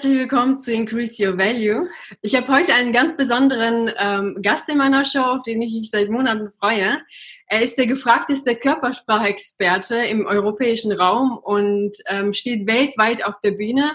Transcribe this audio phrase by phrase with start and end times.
[0.00, 1.86] Herzlich willkommen zu Increase Your Value.
[2.22, 5.90] Ich habe heute einen ganz besonderen ähm, Gast in meiner Show, auf den ich mich
[5.90, 7.02] seit Monaten freue.
[7.48, 13.92] Er ist der gefragteste Körpersprachexperte im europäischen Raum und ähm, steht weltweit auf der Bühne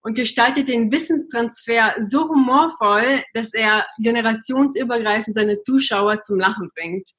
[0.00, 7.10] und gestaltet den Wissenstransfer so humorvoll, dass er generationsübergreifend seine Zuschauer zum Lachen bringt.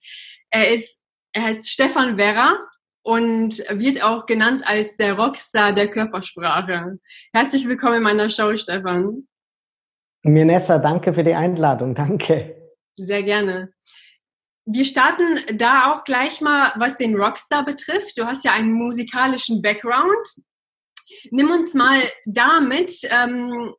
[0.50, 1.02] Er ist,
[1.34, 2.58] er heißt Stefan Werra
[3.04, 7.00] und wird auch genannt als der Rockstar der Körpersprache.
[7.34, 9.28] Herzlich willkommen in meiner Show, Stefan.
[10.24, 11.94] Mirnessa, danke für die Einladung.
[11.94, 12.56] Danke.
[12.96, 13.74] Sehr gerne.
[14.66, 18.18] Wir starten da auch gleich mal, was den Rockstar betrifft.
[18.18, 20.28] Du hast ja einen musikalischen Background.
[21.32, 23.74] Nimm uns mal damit ähm,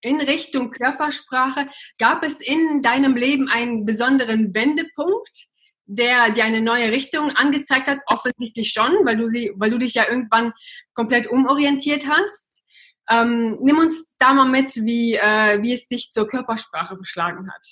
[0.00, 1.66] in Richtung Körpersprache.
[1.98, 5.48] Gab es in deinem Leben einen besonderen Wendepunkt?
[5.88, 7.98] Der dir eine neue Richtung angezeigt hat?
[8.06, 10.52] Offensichtlich schon, weil du sie, weil du dich ja irgendwann
[10.94, 12.62] komplett umorientiert hast.
[13.10, 17.66] Ähm, nimm uns da mal mit, wie, äh, wie es dich zur Körpersprache verschlagen hat.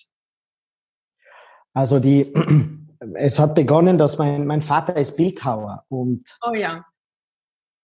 [1.75, 2.33] Also die,
[3.15, 6.85] es hat begonnen, dass mein, mein Vater ist Bildhauer und oh ja.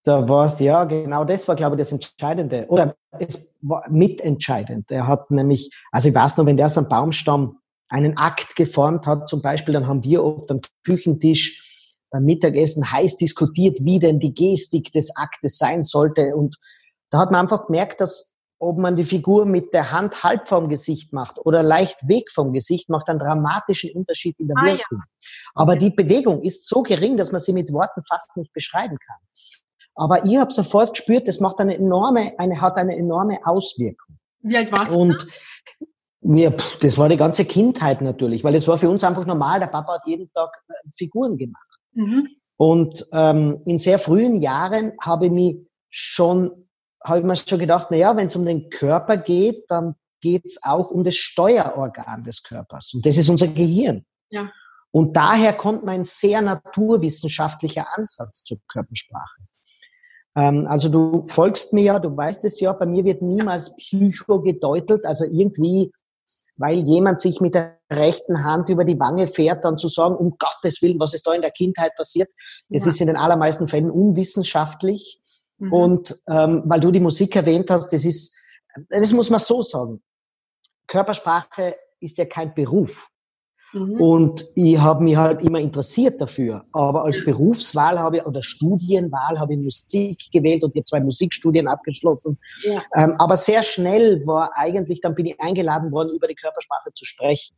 [0.05, 2.65] Da war es, ja, genau das war, glaube ich, das Entscheidende.
[2.67, 4.91] Oder es war mitentscheidend.
[4.91, 7.59] Er hat nämlich, also ich weiß noch, wenn der so einen Baumstamm
[7.93, 13.17] einen Akt geformt hat, zum Beispiel, dann haben wir oft am Küchentisch beim Mittagessen heiß
[13.17, 16.35] diskutiert, wie denn die Gestik des Aktes sein sollte.
[16.35, 16.57] Und
[17.11, 20.69] da hat man einfach gemerkt, dass ob man die Figur mit der Hand halb vom
[20.69, 24.99] Gesicht macht oder leicht weg vom Gesicht, macht einen dramatischen Unterschied in der ah, Wirkung.
[24.99, 25.29] Ja.
[25.53, 29.17] Aber die Bewegung ist so gering, dass man sie mit Worten fast nicht beschreiben kann.
[29.95, 34.17] Aber ich habe sofort gespürt, das macht eine enorme, eine, hat eine enorme Auswirkung.
[34.41, 34.99] Wie alt warst du?
[34.99, 35.27] Und
[36.23, 39.59] mir, pff, das war die ganze Kindheit natürlich, weil es war für uns einfach normal.
[39.59, 41.67] Der Papa hat jeden Tag äh, Figuren gemacht.
[41.93, 42.27] Mhm.
[42.57, 45.57] Und ähm, in sehr frühen Jahren habe ich mich
[45.89, 46.67] schon,
[47.03, 50.45] habe ich mir schon gedacht, na ja, wenn es um den Körper geht, dann geht
[50.45, 52.93] es auch um das Steuerorgan des Körpers.
[52.93, 54.05] Und das ist unser Gehirn.
[54.29, 54.49] Ja.
[54.91, 59.41] Und daher kommt mein sehr naturwissenschaftlicher Ansatz zur Körpersprache.
[60.35, 64.41] Ähm, also du folgst mir ja, du weißt es ja, bei mir wird niemals Psycho
[64.41, 65.91] gedeutelt, also irgendwie
[66.55, 70.37] weil jemand sich mit der rechten Hand über die Wange fährt, dann zu sagen, um
[70.37, 72.31] Gottes Willen, was ist da in der Kindheit passiert.
[72.69, 72.89] Es ja.
[72.89, 75.19] ist in den allermeisten Fällen unwissenschaftlich.
[75.57, 75.73] Mhm.
[75.73, 78.37] Und ähm, weil du die Musik erwähnt hast, das ist,
[78.89, 80.01] das muss man so sagen.
[80.87, 83.07] Körpersprache ist ja kein Beruf.
[83.73, 83.99] Mhm.
[83.99, 86.65] Und ich habe mich halt immer interessiert dafür.
[86.71, 91.67] Aber als Berufswahl habe ich, oder Studienwahl habe ich Musik gewählt und die zwei Musikstudien
[91.67, 92.37] abgeschlossen.
[92.61, 92.81] Ja.
[92.95, 97.05] Ähm, aber sehr schnell war eigentlich, dann bin ich eingeladen worden, über die Körpersprache zu
[97.05, 97.55] sprechen.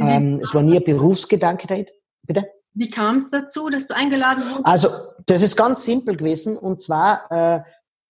[0.00, 1.86] Ähm, es war nie ein Berufsgedanke.
[2.22, 2.46] Bitte?
[2.74, 4.66] Wie kam es dazu, dass du eingeladen wurdest?
[4.66, 4.88] Also,
[5.26, 6.56] das ist ganz simpel gewesen.
[6.56, 7.60] Und zwar, äh,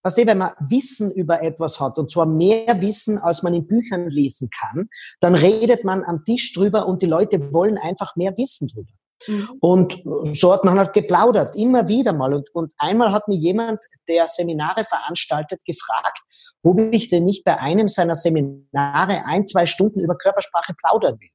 [0.06, 3.66] Weißt du, wenn man Wissen über etwas hat, und zwar mehr Wissen, als man in
[3.66, 8.32] Büchern lesen kann, dann redet man am Tisch drüber und die Leute wollen einfach mehr
[8.36, 8.92] Wissen drüber.
[9.26, 9.48] Mhm.
[9.58, 12.34] Und so hat man halt geplaudert, immer wieder mal.
[12.34, 16.20] Und, und einmal hat mir jemand, der Seminare veranstaltet, gefragt,
[16.62, 21.30] ob ich denn nicht bei einem seiner Seminare ein, zwei Stunden über Körpersprache plaudern will.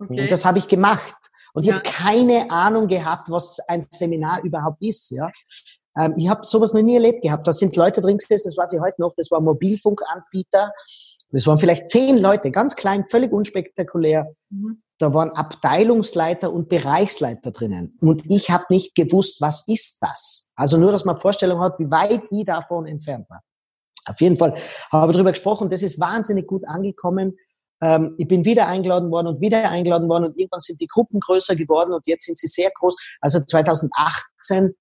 [0.00, 0.22] Okay.
[0.22, 1.14] Und das habe ich gemacht.
[1.52, 1.76] Und ja.
[1.76, 5.10] ich habe keine Ahnung gehabt, was ein Seminar überhaupt ist.
[5.10, 5.30] Ja.
[5.96, 7.46] Ähm, ich habe sowas noch nie erlebt gehabt.
[7.46, 10.72] Da sind Leute drin gewesen, das weiß ich heute noch, das war Mobilfunkanbieter.
[11.30, 14.34] Das waren vielleicht zehn Leute, ganz klein, völlig unspektakulär.
[14.50, 14.82] Mhm.
[14.98, 17.98] Da waren Abteilungsleiter und Bereichsleiter drinnen.
[18.00, 20.52] Und ich habe nicht gewusst, was ist das?
[20.54, 23.40] Also nur, dass man Vorstellung hat, wie weit ich davon entfernt war.
[24.06, 24.54] Auf jeden Fall
[24.92, 25.68] habe ich darüber gesprochen.
[25.68, 27.36] Das ist wahnsinnig gut angekommen.
[27.80, 31.18] Ähm, ich bin wieder eingeladen worden und wieder eingeladen worden und irgendwann sind die Gruppen
[31.18, 32.96] größer geworden und jetzt sind sie sehr groß.
[33.20, 34.74] Also 2018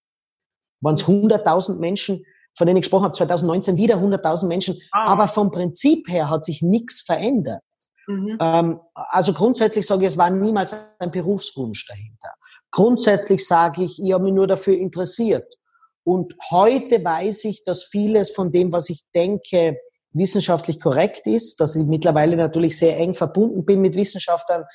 [0.83, 4.79] waren es 100.000 Menschen, von denen ich gesprochen habe, 2019 wieder 100.000 Menschen.
[4.91, 5.11] Ah.
[5.13, 7.61] Aber vom Prinzip her hat sich nichts verändert.
[8.07, 8.37] Mhm.
[8.39, 12.29] Ähm, also grundsätzlich sage ich, es war niemals ein Berufswunsch dahinter.
[12.71, 15.55] Grundsätzlich sage ich, ich habe mich nur dafür interessiert.
[16.03, 19.77] Und heute weiß ich, dass vieles von dem, was ich denke,
[20.11, 24.65] wissenschaftlich korrekt ist, dass ich mittlerweile natürlich sehr eng verbunden bin mit Wissenschaftlern.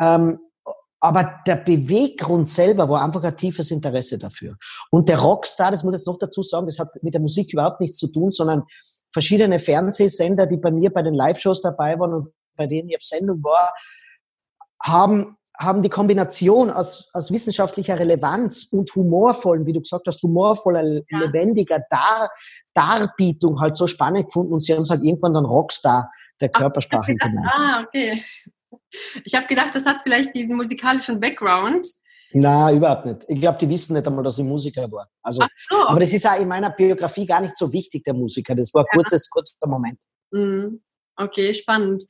[0.00, 0.38] Ähm,
[1.06, 4.56] aber der Beweggrund selber war einfach ein tiefes Interesse dafür.
[4.90, 7.52] Und der Rockstar, das muss ich jetzt noch dazu sagen, das hat mit der Musik
[7.52, 8.64] überhaupt nichts zu tun, sondern
[9.12, 13.02] verschiedene Fernsehsender, die bei mir bei den Live-Shows dabei waren und bei denen ich auf
[13.02, 13.72] Sendung war,
[14.82, 20.82] haben, haben die Kombination aus, aus wissenschaftlicher Relevanz und humorvollen, wie du gesagt hast, humorvoller,
[20.82, 21.18] ja.
[21.18, 22.28] lebendiger Dar,
[22.74, 26.10] Darbietung halt so spannend gefunden und sie haben es halt irgendwann dann Rockstar
[26.40, 27.50] der Körpersprache genannt.
[27.56, 28.22] Ah, okay.
[29.24, 31.86] Ich habe gedacht, das hat vielleicht diesen musikalischen Background,
[32.32, 33.24] Na, überhaupt nicht.
[33.28, 35.08] Ich glaube, die wissen nicht einmal, dass ich Musiker war.
[35.22, 35.86] Also, so.
[35.86, 38.54] Aber das ist auch in meiner Biografie gar nicht so wichtig, der Musiker.
[38.54, 39.98] Das war ein kurzes, kurzer Moment.
[40.32, 40.82] Mhm.
[41.16, 42.04] Okay, spannend.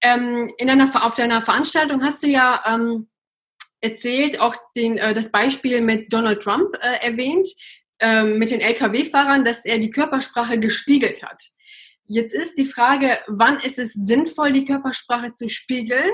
[0.00, 3.08] Ähm, in einer, auf deiner Veranstaltung hast du ja ähm,
[3.80, 7.48] erzählt, auch den, äh, das Beispiel mit Donald Trump äh, erwähnt,
[7.98, 11.42] äh, mit den Lkw-Fahrern, dass er die Körpersprache gespiegelt hat.
[12.08, 16.10] Jetzt ist die Frage, wann ist es sinnvoll, die Körpersprache zu spiegeln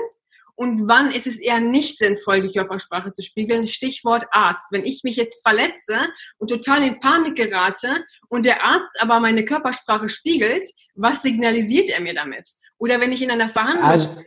[0.55, 3.65] und wann ist es eher nicht sinnvoll, die Körpersprache zu spiegeln?
[3.65, 4.71] Stichwort Arzt.
[4.71, 6.07] Wenn ich mich jetzt verletze
[6.37, 12.01] und total in Panik gerate und der Arzt aber meine Körpersprache spiegelt, was signalisiert er
[12.01, 12.47] mir damit?
[12.77, 14.21] Oder wenn ich in einer Verhandlung also,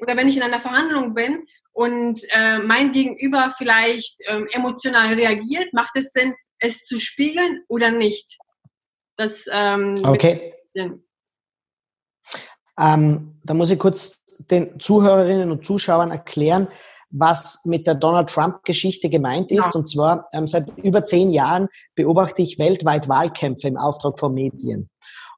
[0.00, 5.72] oder wenn ich in einer Verhandlung bin und äh, mein Gegenüber vielleicht ähm, emotional reagiert,
[5.72, 8.36] macht es Sinn, es zu spiegeln oder nicht?
[9.16, 10.52] Das ähm, okay.
[12.78, 16.68] Ähm, da muss ich kurz den Zuhörerinnen und Zuschauern erklären,
[17.10, 19.66] was mit der Donald Trump-Geschichte gemeint ist.
[19.66, 19.70] Ja.
[19.74, 24.90] Und zwar ähm, seit über zehn Jahren beobachte ich weltweit Wahlkämpfe im Auftrag von Medien.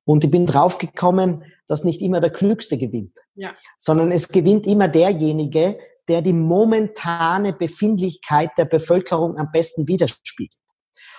[0.04, 3.54] Und ich bin draufgekommen, dass nicht immer der Klügste gewinnt, ja.
[3.76, 10.54] sondern es gewinnt immer derjenige, der die momentane Befindlichkeit der Bevölkerung am besten widerspiegelt.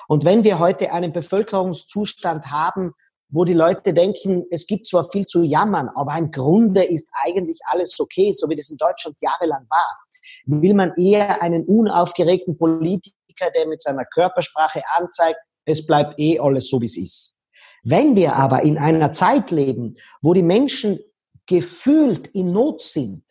[0.07, 2.93] Und wenn wir heute einen Bevölkerungszustand haben,
[3.29, 7.59] wo die Leute denken, es gibt zwar viel zu jammern, aber im Grunde ist eigentlich
[7.65, 9.97] alles okay, so wie das in Deutschland jahrelang war,
[10.45, 16.69] will man eher einen unaufgeregten Politiker, der mit seiner Körpersprache anzeigt, es bleibt eh alles
[16.69, 17.37] so, wie es ist.
[17.83, 20.99] Wenn wir aber in einer Zeit leben, wo die Menschen
[21.45, 23.23] gefühlt in Not sind,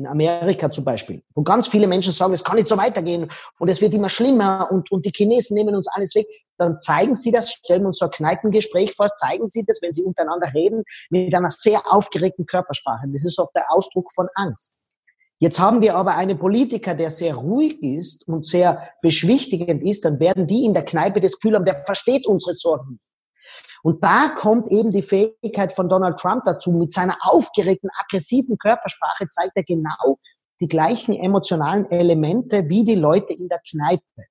[0.00, 3.68] in Amerika zum Beispiel, wo ganz viele Menschen sagen, es kann nicht so weitergehen und
[3.68, 6.26] es wird immer schlimmer und, und die Chinesen nehmen uns alles weg,
[6.56, 10.02] dann zeigen sie das, stellen uns so ein Kneipengespräch vor, zeigen sie das, wenn sie
[10.02, 13.06] untereinander reden, mit einer sehr aufgeregten Körpersprache.
[13.08, 14.76] Das ist oft der Ausdruck von Angst.
[15.38, 20.20] Jetzt haben wir aber einen Politiker, der sehr ruhig ist und sehr beschwichtigend ist, dann
[20.20, 23.09] werden die in der Kneipe das Gefühl haben, der versteht unsere Sorgen nicht.
[23.82, 26.72] Und da kommt eben die Fähigkeit von Donald Trump dazu.
[26.72, 30.18] Mit seiner aufgeregten, aggressiven Körpersprache zeigt er genau
[30.60, 34.26] die gleichen emotionalen Elemente wie die Leute in der Kneipe.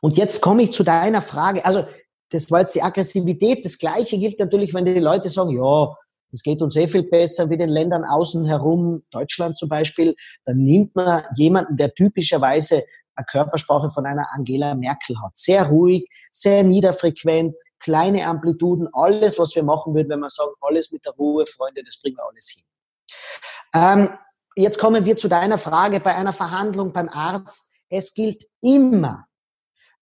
[0.00, 1.64] Und jetzt komme ich zu deiner Frage.
[1.64, 1.86] Also,
[2.30, 3.64] das war jetzt die Aggressivität.
[3.64, 5.94] Das Gleiche gilt natürlich, wenn die Leute sagen, ja,
[6.30, 10.14] es geht uns eh viel besser wie den Ländern außen herum, Deutschland zum Beispiel.
[10.44, 12.84] Dann nimmt man jemanden, der typischerweise
[13.14, 15.36] eine Körpersprache von einer Angela Merkel hat.
[15.36, 20.92] Sehr ruhig, sehr niederfrequent, kleine Amplituden, alles, was wir machen würden, wenn wir sagen, alles
[20.92, 22.64] mit der Ruhe, Freunde, das bringen wir alles hin.
[23.74, 24.18] Ähm,
[24.56, 27.72] jetzt kommen wir zu deiner Frage bei einer Verhandlung beim Arzt.
[27.88, 29.26] Es gilt immer,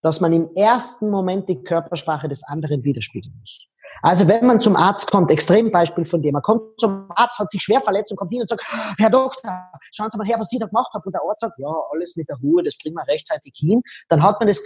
[0.03, 3.73] dass man im ersten Moment die Körpersprache des anderen widerspiegeln muss.
[4.03, 7.63] Also wenn man zum Arzt kommt, Extrembeispiel von dem, man kommt zum Arzt, hat sich
[7.63, 8.63] schwer verletzt und kommt hin und sagt,
[8.99, 11.03] Herr Doktor, schauen Sie mal her, was Sie da gemacht haben.
[11.05, 13.83] Und der Arzt sagt, ja, alles mit der Ruhe, das bringen wir rechtzeitig hin.
[14.09, 14.61] Dann hat man das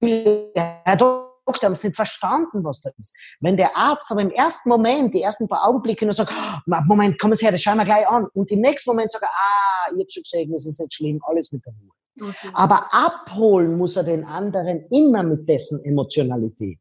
[0.00, 3.14] Gefühl, Herr Doktor, die haben es nicht verstanden, was da ist.
[3.40, 7.18] Wenn der Arzt aber im ersten Moment, die ersten paar Augenblicke nur sagt, oh, Moment,
[7.20, 8.26] komm es her, das schauen wir gleich an.
[8.34, 11.20] Und im nächsten Moment sagt er, ah, ich habe schon gesehen, das ist nicht schlimm,
[11.26, 12.28] alles mit der Ruhe.
[12.28, 12.50] Okay.
[12.54, 16.78] Aber abholen muss er den anderen immer mit dessen Emotionalität.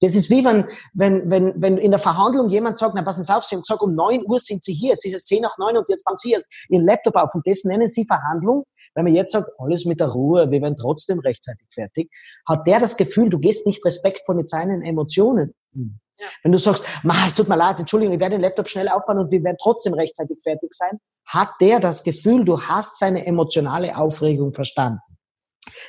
[0.00, 3.34] Das ist wie wenn, wenn, wenn, wenn in der Verhandlung jemand sagt, na passen Sie
[3.34, 5.76] auf, Sie sagen, um neun Uhr sind Sie hier, jetzt ist es zehn nach neun
[5.76, 8.64] und jetzt bauen Sie erst Ihren Laptop auf und das nennen Sie Verhandlung.
[8.94, 12.10] Wenn man jetzt sagt, alles mit der Ruhe, wir werden trotzdem rechtzeitig fertig,
[12.46, 15.54] hat der das Gefühl, du gehst nicht respektvoll mit seinen Emotionen
[16.16, 16.26] Ja.
[16.42, 19.18] Wenn du sagst, Ma, es tut mir leid, Entschuldigung, ich werde den Laptop schnell aufbauen
[19.18, 23.96] und wir werden trotzdem rechtzeitig fertig sein, hat der das Gefühl, du hast seine emotionale
[23.96, 25.00] Aufregung verstanden.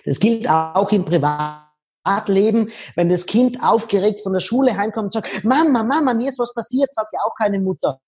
[0.06, 5.44] Das gilt auch im Privatleben, wenn das Kind aufgeregt von der Schule heimkommt und sagt,
[5.44, 8.00] Mama, Mama, mir ist was passiert, sagt ja auch keine Mutter.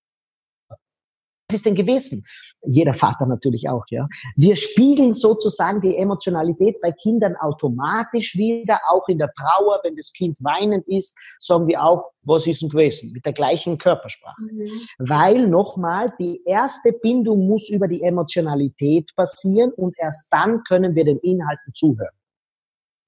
[1.50, 2.24] Was ist denn gewesen?
[2.66, 4.06] Jeder Vater natürlich auch, ja.
[4.36, 10.12] Wir spiegeln sozusagen die Emotionalität bei Kindern automatisch wieder, auch in der Trauer, wenn das
[10.12, 13.12] Kind weinend ist, sagen wir auch, was ist denn gewesen?
[13.12, 14.42] Mit der gleichen Körpersprache.
[14.42, 14.70] Mhm.
[14.98, 21.04] Weil nochmal, die erste Bindung muss über die Emotionalität passieren und erst dann können wir
[21.04, 22.14] den Inhalten zuhören.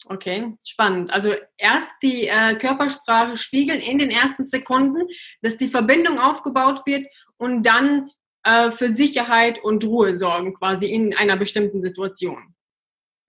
[0.06, 1.12] Okay, spannend.
[1.12, 5.06] Also erst die äh, Körpersprache spiegeln in den ersten Sekunden,
[5.42, 7.06] dass die Verbindung aufgebaut wird
[7.36, 8.10] und dann
[8.44, 12.54] äh, für Sicherheit und Ruhe sorgen, quasi in einer bestimmten Situation.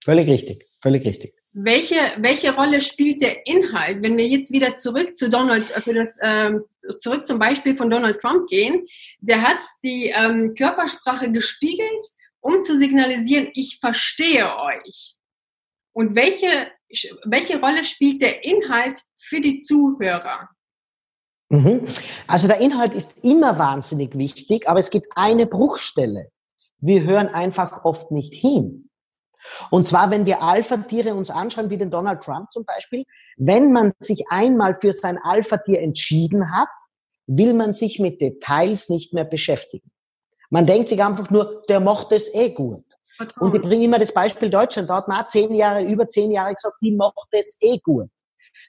[0.02, 1.34] Völlig richtig, völlig richtig.
[1.54, 5.94] Welche, welche Rolle spielt der Inhalt, wenn wir jetzt wieder zurück zu Donald, äh, für
[5.94, 6.64] das, ähm,
[6.98, 8.86] zurück zum Beispiel von Donald Trump gehen?
[9.20, 12.02] Der hat die ähm, Körpersprache gespiegelt,
[12.40, 15.16] um zu signalisieren, ich verstehe euch.
[15.92, 16.68] Und welche,
[17.24, 20.48] welche Rolle spielt der Inhalt für die Zuhörer?
[21.52, 21.84] Mhm.
[22.26, 26.30] Also der Inhalt ist immer wahnsinnig wichtig, aber es gibt eine Bruchstelle.
[26.78, 28.88] Wir hören einfach oft nicht hin.
[29.70, 33.04] Und zwar, wenn wir Alpha-Tiere uns anschauen, wie den Donald Trump zum Beispiel,
[33.36, 36.70] wenn man sich einmal für sein Alpha-Tier entschieden hat,
[37.26, 39.90] will man sich mit Details nicht mehr beschäftigen.
[40.48, 42.84] Man denkt sich einfach nur, der macht es eh gut.
[43.40, 44.88] Und ich bringe immer das Beispiel Deutschland.
[44.88, 48.08] Da hat man auch zehn Jahre, über zehn Jahre gesagt, die macht es eh gut.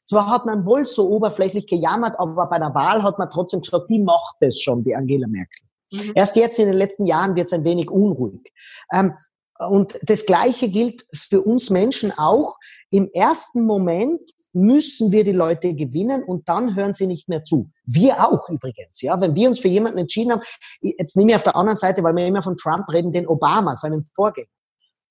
[0.05, 3.89] Zwar hat man wohl so oberflächlich gejammert, aber bei der Wahl hat man trotzdem gesagt,
[3.89, 5.65] die macht es schon, die Angela Merkel.
[5.91, 6.11] Mhm.
[6.15, 8.51] Erst jetzt in den letzten Jahren wird es ein wenig unruhig.
[8.91, 9.13] Ähm,
[9.59, 12.57] und das Gleiche gilt für uns Menschen auch.
[12.89, 14.19] Im ersten Moment
[14.51, 17.71] müssen wir die Leute gewinnen und dann hören sie nicht mehr zu.
[17.85, 19.19] Wir auch übrigens, ja.
[19.19, 20.41] Wenn wir uns für jemanden entschieden haben,
[20.81, 23.75] jetzt nehme ich auf der anderen Seite, weil wir immer von Trump reden, den Obama,
[23.75, 24.47] seinen Vorgänger.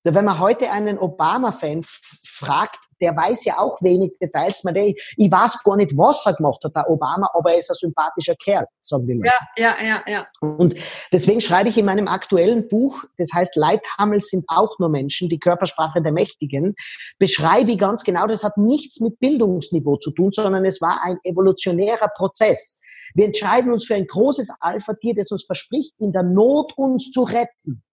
[0.03, 1.81] Wenn man heute einen Obama-Fan
[2.25, 4.63] fragt, der weiß ja auch wenig Details.
[4.63, 7.69] Man, ich, ich weiß gar nicht, was er gemacht hat, der Obama, aber er ist
[7.69, 9.31] ein sympathischer Kerl, sagen die Leute.
[9.57, 10.27] Ja, ja, ja, ja.
[10.41, 10.75] Und
[11.11, 15.39] deswegen schreibe ich in meinem aktuellen Buch, das heißt Leithammel sind auch nur Menschen, die
[15.39, 16.75] Körpersprache der Mächtigen,
[17.19, 21.17] beschreibe ich ganz genau, das hat nichts mit Bildungsniveau zu tun, sondern es war ein
[21.23, 22.81] evolutionärer Prozess.
[23.15, 27.23] Wir entscheiden uns für ein großes Alpha-Tier, das uns verspricht, in der Not uns zu
[27.23, 27.83] retten.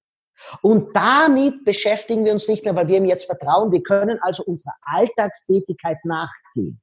[0.63, 3.73] Und damit beschäftigen wir uns nicht mehr, weil wir ihm jetzt vertrauen.
[3.73, 6.81] Wir können also unserer Alltagstätigkeit nachgehen.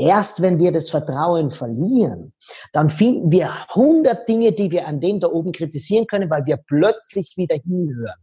[0.00, 2.32] Erst wenn wir das Vertrauen verlieren,
[2.72, 6.56] dann finden wir hundert Dinge, die wir an dem da oben kritisieren können, weil wir
[6.56, 8.14] plötzlich wieder hinhören.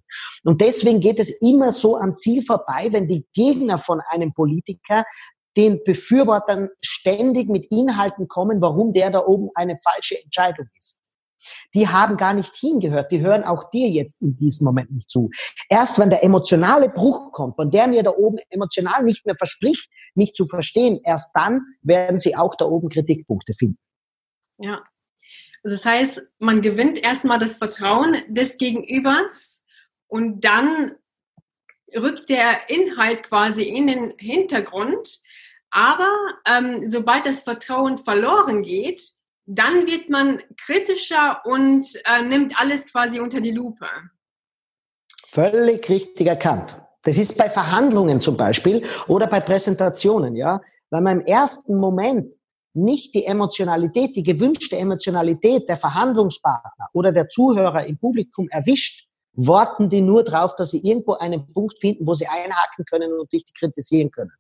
[0.46, 5.04] Und deswegen geht es immer so am Ziel vorbei, wenn die Gegner von einem Politiker
[5.58, 11.05] den Befürwortern ständig mit Inhalten kommen, warum der da oben eine falsche Entscheidung ist
[11.74, 13.12] die haben gar nicht hingehört.
[13.12, 15.30] Die hören auch dir jetzt in diesem Moment nicht zu.
[15.70, 19.90] Erst wenn der emotionale Bruch kommt und der mir da oben emotional nicht mehr verspricht,
[20.14, 23.78] mich zu verstehen, erst dann werden sie auch da oben Kritikpunkte finden.
[24.58, 24.84] Ja.
[25.64, 29.64] Also das heißt, man gewinnt erstmal das Vertrauen des Gegenübers
[30.08, 30.96] und dann
[31.96, 35.22] rückt der Inhalt quasi in den Hintergrund.
[35.72, 36.14] Aber
[36.48, 39.02] ähm, sobald das Vertrauen verloren geht,
[39.46, 43.88] dann wird man kritischer und äh, nimmt alles quasi unter die Lupe.
[45.28, 46.78] Völlig richtig erkannt.
[47.04, 50.62] Das ist bei Verhandlungen zum Beispiel oder bei Präsentationen, ja.
[50.90, 52.36] Weil man im ersten Moment
[52.74, 59.90] nicht die Emotionalität, die gewünschte Emotionalität der Verhandlungspartner oder der Zuhörer im Publikum erwischt, warten
[59.90, 63.46] die nur drauf, dass sie irgendwo einen Punkt finden, wo sie einhaken können und dich
[63.58, 64.32] kritisieren können.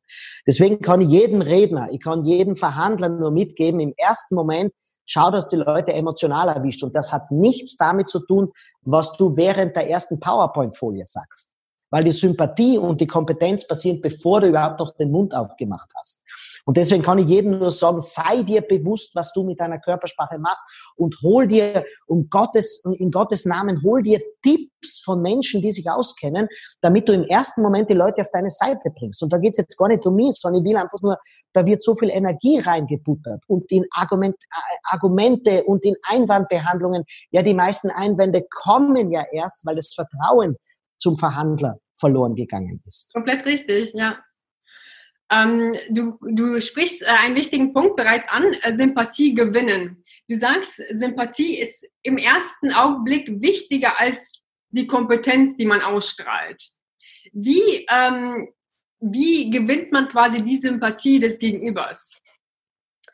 [0.47, 4.73] Deswegen kann ich jedem Redner, ich kann jedem Verhandler nur mitgeben, im ersten Moment
[5.05, 6.83] Schau, dass die Leute emotional erwischt.
[6.83, 11.53] Und das hat nichts damit zu tun, was du während der ersten PowerPoint-Folie sagst.
[11.91, 16.23] Weil die Sympathie und die Kompetenz passieren, bevor du überhaupt noch den Mund aufgemacht hast.
[16.65, 20.39] Und deswegen kann ich jedem nur sagen, sei dir bewusst, was du mit deiner Körpersprache
[20.39, 25.71] machst und hol dir um Gottes, in Gottes Namen, hol dir Tipps von Menschen, die
[25.71, 26.47] sich auskennen,
[26.81, 29.21] damit du im ersten Moment die Leute auf deine Seite bringst.
[29.21, 31.17] Und da geht's jetzt gar nicht um mich, sondern ich will einfach nur,
[31.53, 37.03] da wird so viel Energie reingebuttert und in Argument, äh, Argumente und in Einwandbehandlungen.
[37.29, 40.55] Ja, die meisten Einwände kommen ja erst, weil das Vertrauen
[40.97, 43.13] zum Verhandler verloren gegangen ist.
[43.13, 44.17] Komplett richtig, ja.
[45.31, 50.03] Ähm, du, du sprichst äh, einen wichtigen Punkt bereits an, äh, Sympathie gewinnen.
[50.27, 54.33] Du sagst, Sympathie ist im ersten Augenblick wichtiger als
[54.69, 56.61] die Kompetenz, die man ausstrahlt.
[57.31, 58.49] Wie, ähm,
[58.99, 62.21] wie gewinnt man quasi die Sympathie des Gegenübers?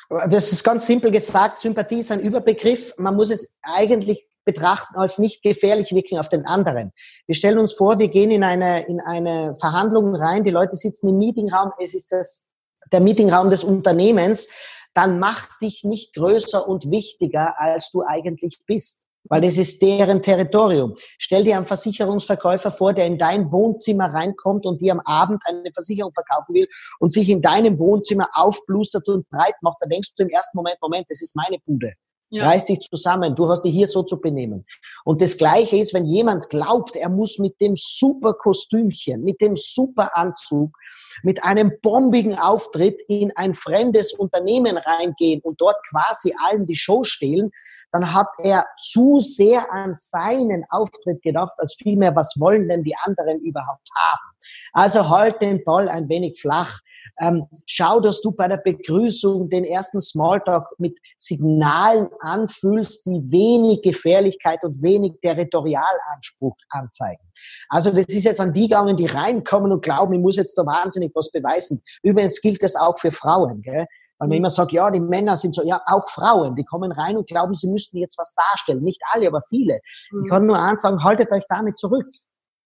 [0.10, 2.94] Das ist ganz simpel gesagt, Sympathie ist ein Überbegriff.
[2.98, 6.92] Man muss es eigentlich betrachten als nicht gefährlich wirken auf den anderen.
[7.28, 11.10] Wir stellen uns vor, wir gehen in eine, in eine Verhandlung rein, die Leute sitzen
[11.10, 12.52] im Meetingraum, es ist das,
[12.92, 14.50] der Meetingraum des Unternehmens,
[14.94, 19.04] dann mach dich nicht größer und wichtiger, als du eigentlich bist.
[19.26, 20.98] Weil das ist deren Territorium.
[21.20, 25.72] Stell dir einen Versicherungsverkäufer vor, der in dein Wohnzimmer reinkommt und dir am Abend eine
[25.74, 26.68] Versicherung verkaufen will
[27.00, 29.78] und sich in deinem Wohnzimmer aufblustert und breit macht.
[29.80, 31.94] Da denkst du im ersten Moment, Moment, das ist meine Bude.
[32.34, 32.48] Ja.
[32.48, 33.36] Reiß dich zusammen.
[33.36, 34.66] Du hast dich hier so zu benehmen.
[35.04, 39.58] Und das Gleiche ist, wenn jemand glaubt, er muss mit dem super Kostümchen, mit dem
[39.58, 40.78] super Anzug,
[41.24, 47.04] mit einem bombigen Auftritt in ein fremdes Unternehmen reingehen und dort quasi allen die Show
[47.04, 47.52] stehlen,
[47.92, 52.96] dann hat er zu sehr an seinen Auftritt gedacht, als vielmehr, was wollen denn die
[52.96, 54.32] anderen überhaupt haben?
[54.74, 56.80] Also halt den Ball ein wenig flach.
[57.20, 63.82] Ähm, schau, dass du bei der Begrüßung den ersten Smalltalk mit Signalen anfühlst, die wenig
[63.82, 67.22] Gefährlichkeit und wenig Territorialanspruch anzeigen.
[67.70, 70.66] Also das ist jetzt an die gegangen, die reinkommen und glauben, ich muss jetzt da
[70.66, 71.84] wahnsinnig was beweisen.
[72.02, 73.62] Übrigens gilt das auch für Frauen.
[73.62, 73.86] Gell?
[74.22, 77.18] Weil man immer sagt, ja, die Männer sind so, ja, auch Frauen, die kommen rein
[77.18, 78.84] und glauben, sie müssten jetzt was darstellen.
[78.84, 79.80] Nicht alle, aber viele.
[80.12, 80.24] Mhm.
[80.24, 82.06] Ich kann nur eins sagen, haltet euch damit zurück.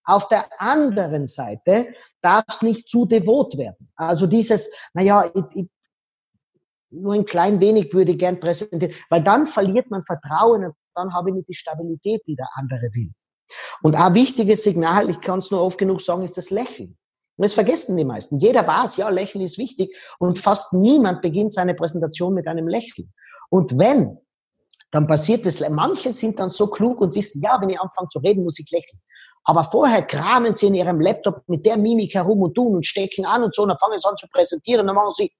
[0.03, 3.89] Auf der anderen Seite darf es nicht zu devot werden.
[3.95, 5.69] Also dieses, naja, ich, ich,
[6.89, 11.13] nur ein klein wenig würde ich gern präsentieren, weil dann verliert man Vertrauen und dann
[11.13, 13.13] habe ich nicht die Stabilität, die der andere will.
[13.81, 16.97] Und ein wichtiges Signal, ich kann es nur oft genug sagen, ist das Lächeln.
[17.37, 18.39] Und das vergessen die meisten.
[18.39, 23.13] Jeder weiß, ja, Lächeln ist wichtig und fast niemand beginnt seine Präsentation mit einem Lächeln.
[23.49, 24.17] Und wenn,
[24.91, 28.19] dann passiert es, manche sind dann so klug und wissen, ja, wenn ich anfange zu
[28.19, 29.01] reden, muss ich lächeln.
[29.43, 33.25] Aber vorher kramen sie in ihrem Laptop mit der Mimik herum und tun und stecken
[33.25, 35.31] an und so und dann fangen sie an zu präsentieren und dann machen sie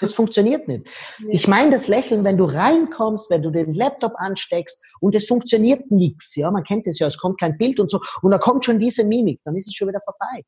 [0.00, 0.88] das funktioniert nicht.
[1.28, 5.90] Ich meine das Lächeln, wenn du reinkommst, wenn du den Laptop ansteckst und es funktioniert
[5.90, 6.36] nichts.
[6.36, 8.78] Ja, man kennt es ja, es kommt kein Bild und so und da kommt schon
[8.78, 10.42] diese Mimik, dann ist es schon wieder vorbei.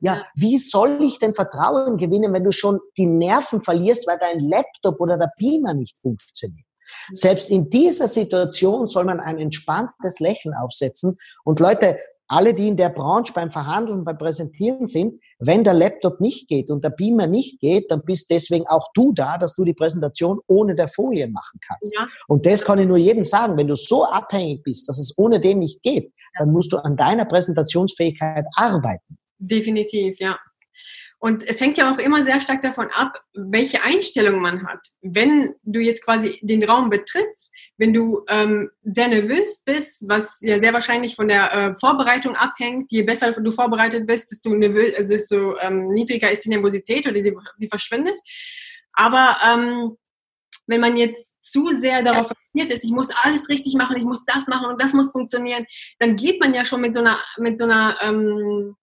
[0.00, 4.40] Ja, wie soll ich denn Vertrauen gewinnen, wenn du schon die Nerven verlierst, weil dein
[4.40, 6.66] Laptop oder der Beamer nicht funktioniert?
[7.12, 11.16] Selbst in dieser Situation soll man ein entspanntes Lächeln aufsetzen.
[11.44, 16.20] Und Leute, alle, die in der Branche beim Verhandeln, beim Präsentieren sind, wenn der Laptop
[16.20, 19.64] nicht geht und der Beamer nicht geht, dann bist deswegen auch du da, dass du
[19.64, 21.94] die Präsentation ohne der Folie machen kannst.
[21.94, 22.06] Ja.
[22.26, 23.56] Und das kann ich nur jedem sagen.
[23.56, 26.96] Wenn du so abhängig bist, dass es ohne den nicht geht, dann musst du an
[26.96, 29.18] deiner Präsentationsfähigkeit arbeiten.
[29.38, 30.38] Definitiv, ja.
[31.24, 34.80] Und es hängt ja auch immer sehr stark davon ab, welche Einstellung man hat.
[35.00, 40.58] Wenn du jetzt quasi den Raum betrittst, wenn du ähm, sehr nervös bist, was ja
[40.58, 45.14] sehr wahrscheinlich von der äh, Vorbereitung abhängt, je besser du vorbereitet bist, desto, nervös, also
[45.14, 48.20] desto ähm, niedriger ist die Nervosität oder die, die verschwindet.
[48.92, 49.96] Aber ähm,
[50.66, 54.26] wenn man jetzt zu sehr darauf fixiert ist, ich muss alles richtig machen, ich muss
[54.26, 55.64] das machen und das muss funktionieren,
[56.00, 58.76] dann geht man ja schon mit so einer, mit so einer ähm,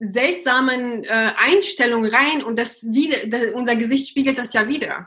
[0.00, 5.06] seltsamen äh, Einstellung rein und das wieder, unser Gesicht spiegelt das ja wieder.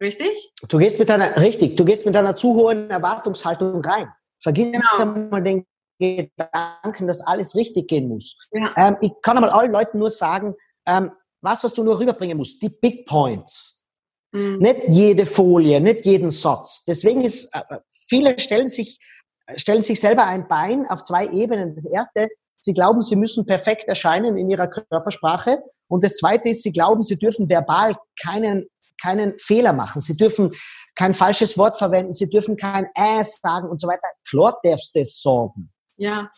[0.00, 0.52] Richtig?
[0.68, 4.08] Du gehst mit einer, richtig, du gehst mit einer zu hohen Erwartungshaltung rein.
[4.42, 5.28] Vergiss genau.
[5.30, 5.64] mal den
[6.00, 8.48] Gedanken, dass alles richtig gehen muss.
[8.50, 8.74] Ja.
[8.76, 10.54] Ähm, ich kann einmal allen Leuten nur sagen,
[10.86, 13.86] ähm, was, was du nur rüberbringen musst, die Big Points.
[14.32, 14.58] Mhm.
[14.58, 16.84] Nicht jede Folie, nicht jeden Satz.
[16.84, 18.98] Deswegen ist, äh, viele stellen sich,
[19.56, 21.76] stellen sich selber ein Bein auf zwei Ebenen.
[21.76, 22.28] Das erste,
[22.64, 25.64] Sie glauben, sie müssen perfekt erscheinen in ihrer Körpersprache.
[25.88, 28.68] Und das Zweite ist, sie glauben, sie dürfen verbal keinen,
[29.00, 30.00] keinen Fehler machen.
[30.00, 30.52] Sie dürfen
[30.94, 32.12] kein falsches Wort verwenden.
[32.12, 34.06] Sie dürfen kein Ass sagen und so weiter.
[34.28, 35.72] Klar darfst du das sagen.
[35.96, 36.30] Ja.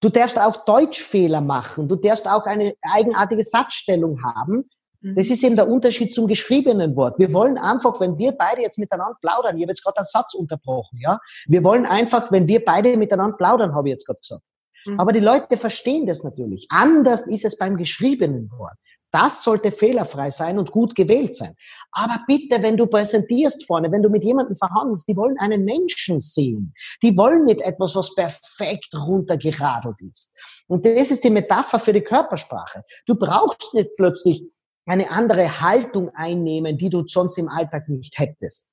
[0.00, 1.88] Du darfst auch Deutschfehler machen.
[1.88, 4.70] Du darfst auch eine eigenartige Satzstellung haben.
[5.02, 5.32] Das mhm.
[5.32, 7.18] ist eben der Unterschied zum geschriebenen Wort.
[7.18, 10.34] Wir wollen einfach, wenn wir beide jetzt miteinander plaudern, ich habe jetzt gerade einen Satz
[10.34, 11.18] unterbrochen, ja.
[11.46, 14.44] Wir wollen einfach, wenn wir beide miteinander plaudern, habe ich jetzt gerade gesagt.
[14.86, 15.00] Mhm.
[15.00, 16.66] Aber die Leute verstehen das natürlich.
[16.70, 18.76] Anders ist es beim geschriebenen Wort.
[19.12, 21.56] Das sollte fehlerfrei sein und gut gewählt sein.
[21.90, 26.18] Aber bitte, wenn du präsentierst vorne, wenn du mit jemandem verhandelst, die wollen einen Menschen
[26.18, 26.74] sehen.
[27.02, 30.32] Die wollen nicht etwas, was perfekt runtergeradelt ist.
[30.68, 32.84] Und das ist die Metapher für die Körpersprache.
[33.06, 34.44] Du brauchst nicht plötzlich
[34.86, 38.70] eine andere Haltung einnehmen, die du sonst im Alltag nicht hättest.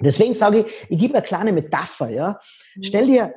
[0.00, 2.40] Deswegen sage ich, ich gebe eine kleine Metapher, ja.
[2.74, 2.82] Mhm.
[2.82, 3.34] Stell dir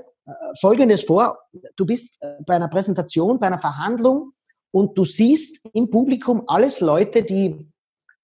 [0.59, 1.37] Folgendes vor,
[1.75, 4.33] du bist äh, bei einer Präsentation, bei einer Verhandlung
[4.71, 7.71] und du siehst im Publikum alles Leute, die,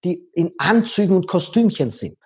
[0.04, 2.18] die in Anzügen und Kostümchen sind.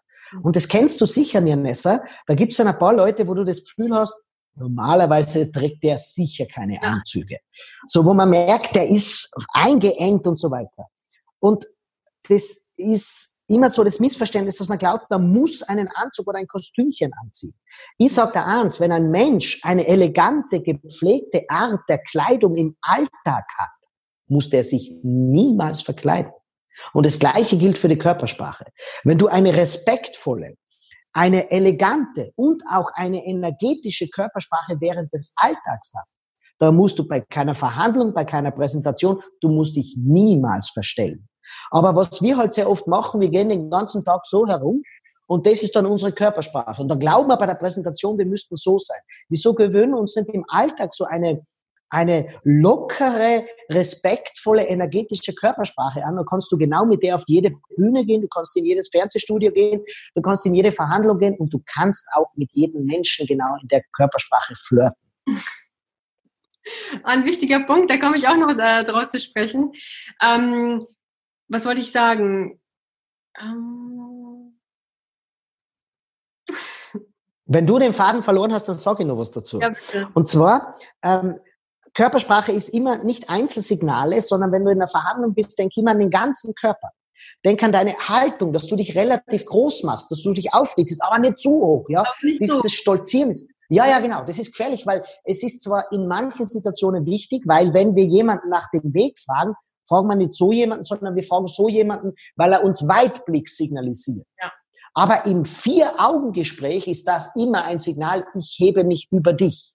[0.42, 2.02] Und das kennst du sicher, Nessa.
[2.26, 4.14] Da gibt es dann ein paar Leute, wo du das Gefühl hast,
[4.56, 7.38] normalerweise trägt der sicher keine Anzüge.
[7.86, 10.88] So, wo man merkt, der ist eingeengt und so weiter.
[11.38, 11.66] Und
[12.28, 16.46] das ist immer so das Missverständnis, dass man glaubt, man muss einen Anzug oder ein
[16.46, 17.54] Kostümchen anziehen.
[17.96, 23.44] Ich sage da eins, wenn ein Mensch eine elegante, gepflegte Art der Kleidung im Alltag
[23.56, 23.70] hat,
[24.28, 26.32] muss der sich niemals verkleiden.
[26.92, 28.66] Und das Gleiche gilt für die Körpersprache.
[29.02, 30.54] Wenn du eine respektvolle,
[31.12, 36.16] eine elegante und auch eine energetische Körpersprache während des Alltags hast,
[36.58, 41.28] da musst du bei keiner Verhandlung, bei keiner Präsentation, du musst dich niemals verstellen.
[41.70, 44.82] Aber was wir halt sehr oft machen, wir gehen den ganzen Tag so herum
[45.28, 46.80] und das ist dann unsere Körpersprache.
[46.80, 49.00] Und dann glauben wir bei der Präsentation, wir müssten so sein.
[49.28, 51.46] Wieso gewöhnen uns nicht im Alltag so eine,
[51.90, 56.16] eine lockere, respektvolle, energetische Körpersprache an?
[56.16, 59.52] Dann kannst du genau mit der auf jede Bühne gehen, du kannst in jedes Fernsehstudio
[59.52, 59.84] gehen,
[60.14, 63.68] du kannst in jede Verhandlung gehen und du kannst auch mit jedem Menschen genau in
[63.68, 64.98] der Körpersprache flirten.
[67.04, 69.72] Ein wichtiger Punkt, da komme ich auch noch äh, drauf zu sprechen.
[70.22, 70.86] Ähm,
[71.48, 72.60] was wollte ich sagen?
[73.40, 74.58] Ähm
[77.46, 79.58] Wenn du den Faden verloren hast, dann sag ich noch was dazu.
[79.60, 79.72] Ja,
[80.14, 81.38] Und zwar, ähm,
[81.94, 85.98] Körpersprache ist immer nicht Einzelsignale, sondern wenn du in einer Verhandlung bist, denk immer an
[85.98, 86.90] den ganzen Körper.
[87.44, 91.18] Denk an deine Haltung, dass du dich relativ groß machst, dass du dich aufregst, aber
[91.18, 92.04] nicht zu hoch, ja.
[92.22, 92.68] Dieses so.
[92.68, 93.48] Stolzieren ist.
[93.68, 94.24] Ja, ja, genau.
[94.24, 98.48] Das ist gefährlich, weil es ist zwar in manchen Situationen wichtig, weil wenn wir jemanden
[98.48, 99.54] nach dem Weg fragen,
[99.88, 104.26] fragen wir nicht so jemanden, sondern wir fragen so jemanden, weil er uns Weitblick signalisiert.
[104.40, 104.52] Ja.
[104.94, 109.74] Aber im Vier-Augen-Gespräch ist das immer ein Signal, ich hebe mich über dich.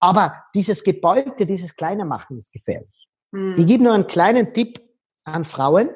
[0.00, 3.08] Aber dieses Gebeugte, dieses Kleine machen ist gefährlich.
[3.32, 3.56] Mhm.
[3.58, 4.80] Ich gebe nur einen kleinen Tipp
[5.24, 5.90] an Frauen.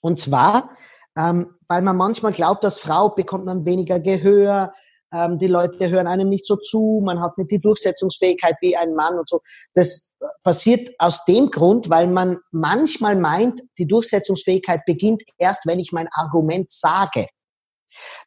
[0.00, 0.76] Und zwar,
[1.16, 4.72] ähm, weil man manchmal glaubt, als Frau bekommt man weniger Gehör,
[5.12, 8.94] ähm, die Leute hören einem nicht so zu, man hat nicht die Durchsetzungsfähigkeit wie ein
[8.94, 9.40] Mann und so.
[9.74, 15.92] Das passiert aus dem Grund, weil man manchmal meint, die Durchsetzungsfähigkeit beginnt erst, wenn ich
[15.92, 17.26] mein Argument sage.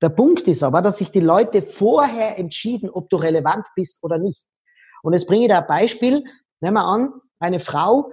[0.01, 4.17] Der Punkt ist aber, dass sich die Leute vorher entschieden, ob du relevant bist oder
[4.17, 4.43] nicht.
[5.03, 6.23] Und jetzt bringe ich da ein Beispiel.
[6.59, 8.11] Nehmen wir an, eine Frau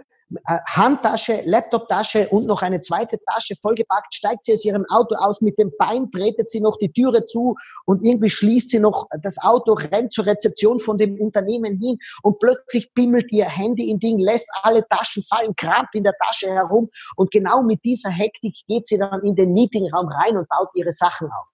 [0.66, 5.58] Handtasche, Laptoptasche und noch eine zweite Tasche vollgepackt, steigt sie aus ihrem Auto aus, mit
[5.58, 9.72] dem Bein tretet sie noch die Türe zu und irgendwie schließt sie noch das Auto,
[9.72, 14.50] rennt zur Rezeption von dem Unternehmen hin und plötzlich bimmelt ihr Handy in Ding, lässt
[14.62, 18.98] alle Taschen fallen, kramt in der Tasche herum und genau mit dieser Hektik geht sie
[18.98, 21.48] dann in den Meetingraum rein und baut ihre Sachen auf.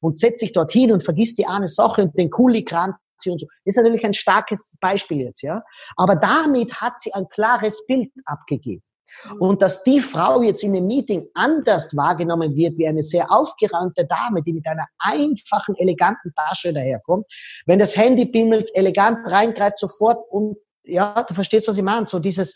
[0.00, 3.30] Und setzt sich dort hin und vergisst die eine Sache und den Kuli kramt sie
[3.30, 3.46] und so.
[3.64, 5.62] Ist natürlich ein starkes Beispiel jetzt, ja.
[5.96, 8.82] Aber damit hat sie ein klares Bild abgegeben.
[9.30, 9.40] Mhm.
[9.40, 14.06] Und dass die Frau jetzt in dem Meeting anders wahrgenommen wird wie eine sehr aufgeräumte
[14.06, 17.26] Dame, die mit einer einfachen, eleganten Tasche daherkommt,
[17.66, 20.56] wenn das Handy bimmelt, elegant reingreift sofort und
[20.86, 22.06] ja, du verstehst, was ich meine.
[22.06, 22.54] So dieses,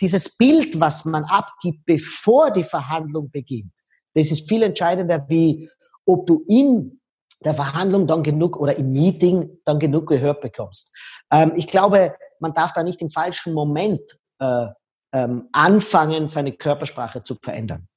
[0.00, 3.72] dieses Bild, was man abgibt, bevor die Verhandlung beginnt,
[4.14, 5.68] das ist viel entscheidender, wie
[6.04, 7.00] ob du in
[7.44, 10.96] der Verhandlung dann genug oder im Meeting dann genug gehört bekommst.
[11.30, 14.02] Ähm, ich glaube, man darf da nicht im falschen Moment
[14.38, 14.66] äh,
[15.12, 17.88] ähm, anfangen, seine Körpersprache zu verändern.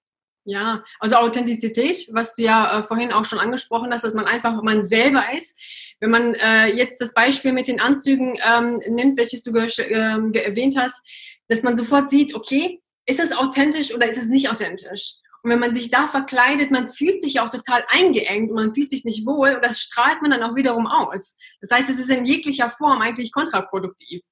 [0.47, 4.61] Ja, also Authentizität, was du ja äh, vorhin auch schon angesprochen hast, dass man einfach
[4.61, 5.57] man selber ist.
[5.99, 10.77] Wenn man äh, jetzt das Beispiel mit den Anzügen ähm, nimmt, welches du ähm, erwähnt
[10.77, 11.01] hast,
[11.47, 15.15] dass man sofort sieht, okay, ist es authentisch oder ist es nicht authentisch?
[15.45, 18.89] Und wenn man sich da verkleidet, man fühlt sich auch total eingeengt und man fühlt
[18.89, 21.37] sich nicht wohl und das strahlt man dann auch wiederum aus.
[21.61, 24.23] Das heißt, es ist in jeglicher Form eigentlich kontraproduktiv.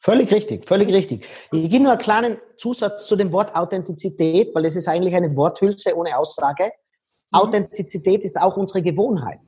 [0.00, 1.26] Völlig richtig, völlig richtig.
[1.52, 5.36] Ich gebe nur einen kleinen Zusatz zu dem Wort Authentizität, weil es ist eigentlich eine
[5.36, 6.64] Worthülse ohne Aussage.
[6.64, 7.38] Mhm.
[7.38, 9.40] Authentizität ist auch unsere Gewohnheit.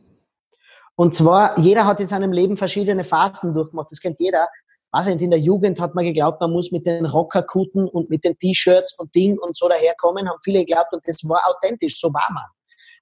[0.96, 3.90] Und zwar, jeder hat in seinem Leben verschiedene Phasen durchgemacht.
[3.90, 4.48] Das kennt jeder
[4.94, 8.24] weiß nicht, in der Jugend hat man geglaubt, man muss mit den Rockerkutten und mit
[8.24, 12.12] den T-Shirts und Ding und so daherkommen, haben viele geglaubt und das war authentisch, so
[12.14, 12.44] war man.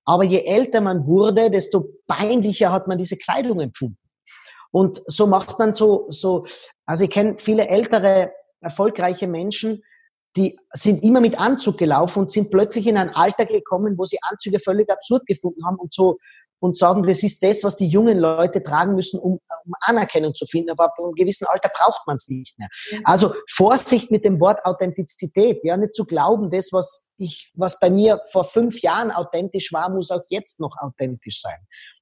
[0.04, 3.98] Aber je älter man wurde, desto peinlicher hat man diese Kleidung empfunden.
[4.70, 6.46] Und so macht man so, so,
[6.86, 9.82] also ich kenne viele ältere, erfolgreiche Menschen,
[10.36, 14.16] die sind immer mit Anzug gelaufen und sind plötzlich in ein Alter gekommen, wo sie
[14.22, 16.16] Anzüge völlig absurd gefunden haben und so
[16.62, 20.46] und sagen, das ist das, was die jungen Leute tragen müssen, um, um Anerkennung zu
[20.46, 20.70] finden.
[20.70, 22.68] Aber ab einem gewissen Alter braucht man es nicht mehr.
[23.02, 25.58] Also Vorsicht mit dem Wort Authentizität.
[25.64, 29.90] Ja, nicht zu glauben, das, was ich, was bei mir vor fünf Jahren authentisch war,
[29.90, 31.58] muss auch jetzt noch authentisch sein.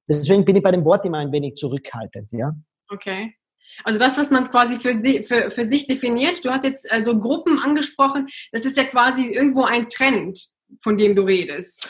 [0.07, 2.31] Deswegen bin ich bei dem Wort immer ein wenig zurückhaltend.
[2.31, 2.53] Ja.
[2.87, 3.33] Okay.
[3.83, 6.45] Also das, was man quasi für, für, für sich definiert.
[6.45, 8.27] Du hast jetzt also Gruppen angesprochen.
[8.51, 10.39] Das ist ja quasi irgendwo ein Trend,
[10.83, 11.89] von dem du redest.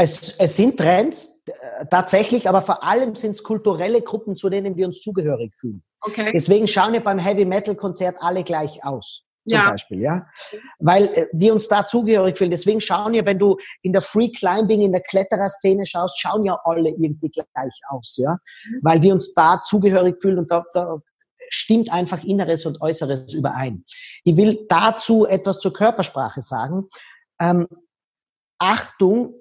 [0.00, 4.76] Es, es sind Trends äh, tatsächlich, aber vor allem sind es kulturelle Gruppen, zu denen
[4.76, 5.82] wir uns zugehörig fühlen.
[6.00, 6.30] Okay.
[6.32, 9.24] Deswegen schauen ja beim Heavy Metal Konzert alle gleich aus.
[9.48, 9.70] Zum ja.
[9.70, 10.26] Beispiel, ja.
[10.78, 12.52] Weil äh, wir uns da zugehörig fühlen.
[12.52, 16.60] Deswegen schauen ja, wenn du in der Free Climbing, in der Kletterer-Szene schaust, schauen ja
[16.62, 18.34] alle irgendwie gleich aus, ja.
[18.34, 18.80] Mhm.
[18.82, 20.98] Weil wir uns da zugehörig fühlen und da, da
[21.48, 23.82] stimmt einfach Inneres und Äußeres überein.
[24.22, 26.86] Ich will dazu etwas zur Körpersprache sagen.
[27.40, 27.66] Ähm,
[28.58, 29.34] Achtung,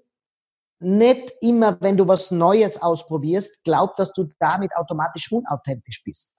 [0.79, 6.33] nicht immer, wenn du was Neues ausprobierst, glaub, dass du damit automatisch unauthentisch bist.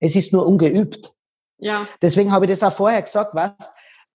[0.00, 1.12] Es ist nur ungeübt.
[1.58, 1.88] Ja.
[2.02, 3.54] Deswegen habe ich das auch vorher gesagt, was?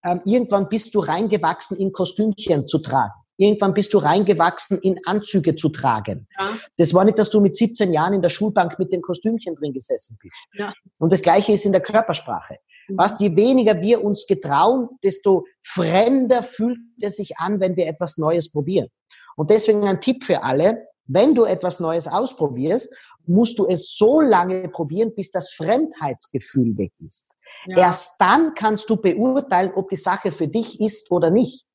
[0.04, 3.12] Ähm, irgendwann bist du reingewachsen, in Kostümchen zu tragen.
[3.36, 6.28] Irgendwann bist du reingewachsen, in Anzüge zu tragen.
[6.38, 6.58] Ja.
[6.76, 9.72] Das war nicht, dass du mit 17 Jahren in der Schulbank mit dem Kostümchen drin
[9.72, 10.38] gesessen bist.
[10.52, 10.74] Ja.
[10.98, 12.58] Und das Gleiche ist in der Körpersprache.
[12.88, 12.98] Mhm.
[12.98, 18.18] Was, je weniger wir uns getrauen, desto fremder fühlt es sich an, wenn wir etwas
[18.18, 18.88] Neues probieren.
[19.36, 22.94] Und deswegen ein Tipp für alle, wenn du etwas Neues ausprobierst,
[23.26, 27.32] musst du es so lange probieren, bis das Fremdheitsgefühl weg ist.
[27.66, 27.78] Ja.
[27.78, 31.66] Erst dann kannst du beurteilen, ob die Sache für dich ist oder nicht.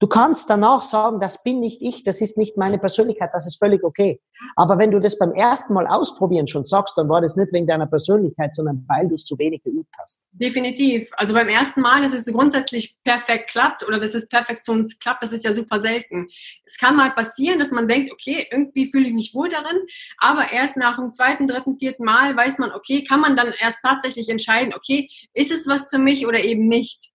[0.00, 3.58] Du kannst danach sagen, das bin nicht ich, das ist nicht meine Persönlichkeit, das ist
[3.58, 4.20] völlig okay.
[4.56, 7.66] Aber wenn du das beim ersten Mal ausprobieren schon sagst, dann war das nicht wegen
[7.66, 10.28] deiner Persönlichkeit, sondern weil du es zu wenig geübt hast.
[10.32, 11.10] Definitiv.
[11.16, 15.44] Also beim ersten Mal, dass es grundsätzlich perfekt klappt oder dass es perfektionsklappt, das ist
[15.44, 16.28] ja super selten.
[16.64, 19.78] Es kann mal passieren, dass man denkt, okay, irgendwie fühle ich mich wohl darin,
[20.18, 23.78] aber erst nach dem zweiten, dritten, vierten Mal weiß man, okay, kann man dann erst
[23.82, 27.10] tatsächlich entscheiden, okay, ist es was für mich oder eben nicht.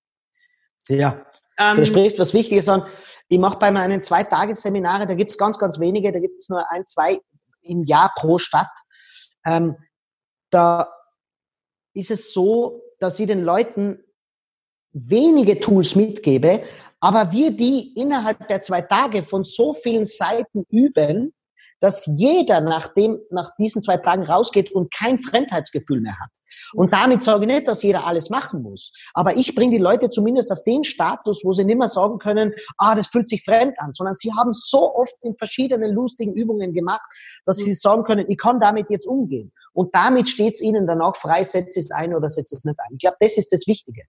[0.87, 1.23] Ja,
[1.59, 2.83] ähm, du sprichst was Wichtiges an.
[3.27, 6.49] Ich mache bei meinen zwei Tagesseminare, da gibt es ganz, ganz wenige, da gibt es
[6.49, 7.19] nur ein, zwei
[7.61, 8.71] im Jahr pro Stadt.
[9.45, 9.75] Ähm,
[10.49, 10.91] da
[11.93, 14.03] ist es so, dass ich den Leuten
[14.91, 16.63] wenige Tools mitgebe,
[16.99, 21.33] aber wir die innerhalb der zwei Tage von so vielen Seiten üben,
[21.79, 26.31] dass jeder nach, dem, nach diesen zwei Tagen rausgeht und kein Fremdheitsgefühl mehr hat.
[26.73, 28.91] Und damit sage ich nicht, dass jeder alles machen muss.
[29.13, 32.53] Aber ich bringe die Leute zumindest auf den Status, wo sie nicht mehr sagen können,
[32.77, 36.73] ah, das fühlt sich fremd an, sondern sie haben so oft in verschiedenen lustigen Übungen
[36.73, 37.09] gemacht,
[37.45, 39.51] dass sie sagen können, ich kann damit jetzt umgehen.
[39.73, 42.79] Und damit steht es ihnen dann auch frei, setze es ein oder setze es nicht
[42.79, 42.93] ein.
[42.93, 44.03] Ich glaube, das ist das Wichtige.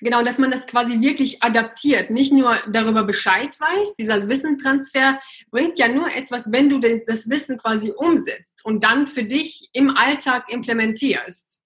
[0.00, 3.96] Genau, dass man das quasi wirklich adaptiert, nicht nur darüber Bescheid weiß.
[3.96, 9.24] Dieser Wissentransfer bringt ja nur etwas, wenn du das Wissen quasi umsetzt und dann für
[9.24, 11.60] dich im Alltag implementierst.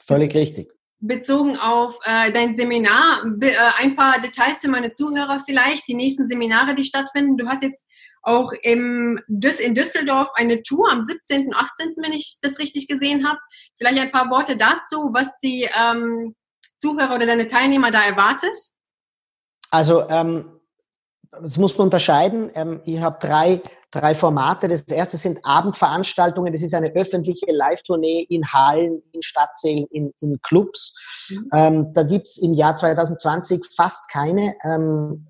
[0.00, 0.72] Völlig richtig.
[1.00, 6.26] Bezogen auf äh, dein Seminar, äh, ein paar Details für meine Zuhörer vielleicht, die nächsten
[6.26, 7.36] Seminare, die stattfinden.
[7.36, 7.86] Du hast jetzt
[8.22, 11.46] auch im, in Düsseldorf eine Tour am 17.
[11.46, 13.38] und 18., wenn ich das richtig gesehen habe.
[13.76, 16.34] Vielleicht ein paar Worte dazu, was die ähm,
[16.80, 18.56] Zuhörer oder deine Teilnehmer da erwartet?
[19.70, 20.58] Also, ähm,
[21.30, 22.50] das muss man unterscheiden.
[22.54, 24.68] Ähm, ich habe drei, drei Formate.
[24.68, 26.52] Das erste sind Abendveranstaltungen.
[26.52, 31.28] Das ist eine öffentliche Live-Tournee in Hallen, in Stadtsälen, in, in Clubs.
[31.28, 31.50] Mhm.
[31.52, 34.54] Ähm, da gibt's im Jahr 2020 fast keine.
[34.64, 35.28] Ähm,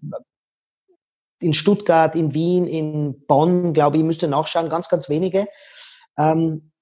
[1.40, 5.46] in Stuttgart, in Wien, in Bonn, glaube ich, müsste nachschauen, ganz, ganz wenige.
[6.16, 6.72] Ähm,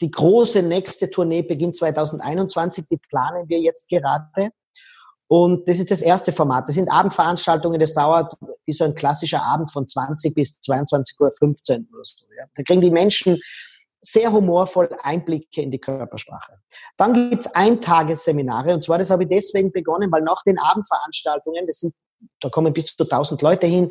[0.00, 4.50] die große nächste Tournee beginnt 2021, die planen wir jetzt gerade.
[5.26, 6.68] Und das ist das erste Format.
[6.68, 8.34] Das sind Abendveranstaltungen, das dauert
[8.64, 11.28] wie so ein klassischer Abend von 20 bis 22.15 Uhr
[11.92, 12.26] oder so.
[12.36, 12.44] Ja.
[12.54, 13.38] Da kriegen die Menschen
[14.00, 16.54] sehr humorvoll Einblicke in die Körpersprache.
[16.96, 21.80] Dann gibt's Eintagesseminare und zwar, das habe ich deswegen begonnen, weil nach den Abendveranstaltungen, das
[21.80, 21.94] sind
[22.40, 23.90] da kommen bis zu 1000 Leute hin.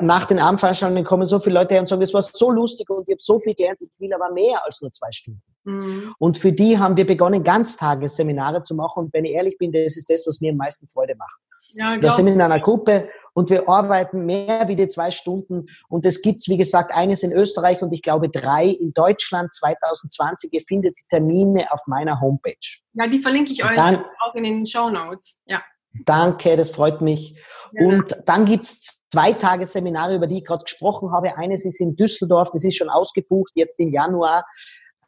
[0.00, 3.08] Nach den Abendveranstaltungen kommen so viele Leute her und sagen, das war so lustig und
[3.08, 5.42] ich habe so viel gelernt, ich will aber mehr als nur zwei Stunden.
[5.64, 6.14] Mhm.
[6.18, 9.04] Und für die haben wir begonnen, Ganztagesseminare zu machen.
[9.04, 11.38] Und wenn ich ehrlich bin, das ist das, was mir am meisten Freude macht.
[11.74, 15.66] Ja, da sind wir in einer Gruppe und wir arbeiten mehr wie die zwei Stunden.
[15.88, 20.52] Und es gibt, wie gesagt, eines in Österreich und ich glaube drei in Deutschland 2020.
[20.52, 22.56] Ihr findet die Termine auf meiner Homepage.
[22.94, 25.38] Ja, die verlinke ich euch dann, auch in den Show Notes.
[25.46, 25.62] Ja.
[26.04, 27.36] Danke, das freut mich.
[27.72, 27.86] Ja.
[27.86, 31.36] Und dann gibt's zwei Tage Seminare, über die ich gerade gesprochen habe.
[31.36, 34.44] Eines ist in Düsseldorf, das ist schon ausgebucht, jetzt im Januar.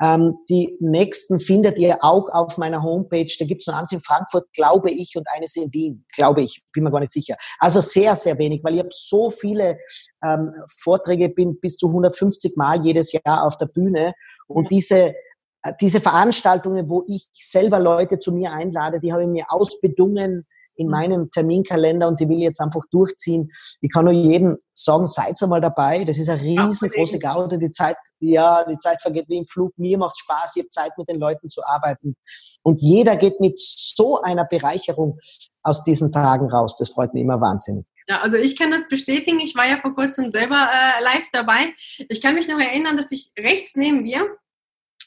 [0.00, 3.32] Ähm, die nächsten findet ihr auch auf meiner Homepage.
[3.38, 6.84] Da gibt's noch eins in Frankfurt, glaube ich, und eines in Wien, glaube ich, bin
[6.84, 7.36] mir gar nicht sicher.
[7.58, 9.78] Also sehr, sehr wenig, weil ich habe so viele
[10.22, 14.14] ähm, Vorträge, bin bis zu 150 Mal jedes Jahr auf der Bühne.
[14.48, 14.68] Und ja.
[14.70, 15.14] diese
[15.62, 20.46] äh, diese Veranstaltungen, wo ich selber Leute zu mir einlade, die habe ich mir ausbedungen
[20.76, 20.92] in mhm.
[20.92, 23.50] meinem Terminkalender und die will ich jetzt einfach durchziehen.
[23.80, 26.04] Ich kann nur jedem sagen, seid einmal dabei.
[26.04, 27.58] Das ist eine riesengroße Gaude.
[27.58, 29.72] Die Zeit, ja, die Zeit vergeht wie im Flug.
[29.76, 30.56] Mir macht Spaß.
[30.56, 32.16] Ich habe Zeit, mit den Leuten zu arbeiten.
[32.62, 35.18] Und jeder geht mit so einer Bereicherung
[35.62, 36.76] aus diesen Tagen raus.
[36.78, 37.86] Das freut mich immer wahnsinnig.
[38.06, 39.40] Ja, also ich kann das bestätigen.
[39.40, 41.74] Ich war ja vor kurzem selber äh, live dabei.
[42.08, 44.26] Ich kann mich noch erinnern, dass ich rechts neben mir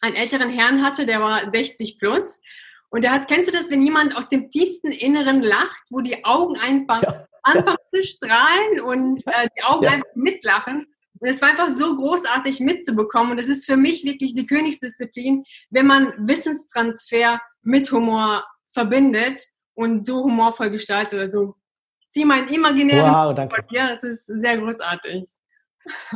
[0.01, 2.41] einen älteren Herrn hatte, der war 60 plus.
[2.89, 6.23] Und er hat, kennst du das, wenn jemand aus dem tiefsten Inneren lacht, wo die
[6.23, 8.01] Augen einfach ja, anfangen ja.
[8.01, 9.91] zu strahlen und äh, die Augen ja.
[9.91, 10.87] einfach mitlachen?
[11.19, 13.31] Und es war einfach so großartig mitzubekommen.
[13.31, 19.41] Und es ist für mich wirklich die Königsdisziplin, wenn man Wissenstransfer mit Humor verbindet
[19.73, 21.55] und so humorvoll gestaltet oder so.
[21.99, 23.65] Ich ziehe meinen imaginären wow, danke.
[23.71, 25.25] Ja, das ist sehr großartig.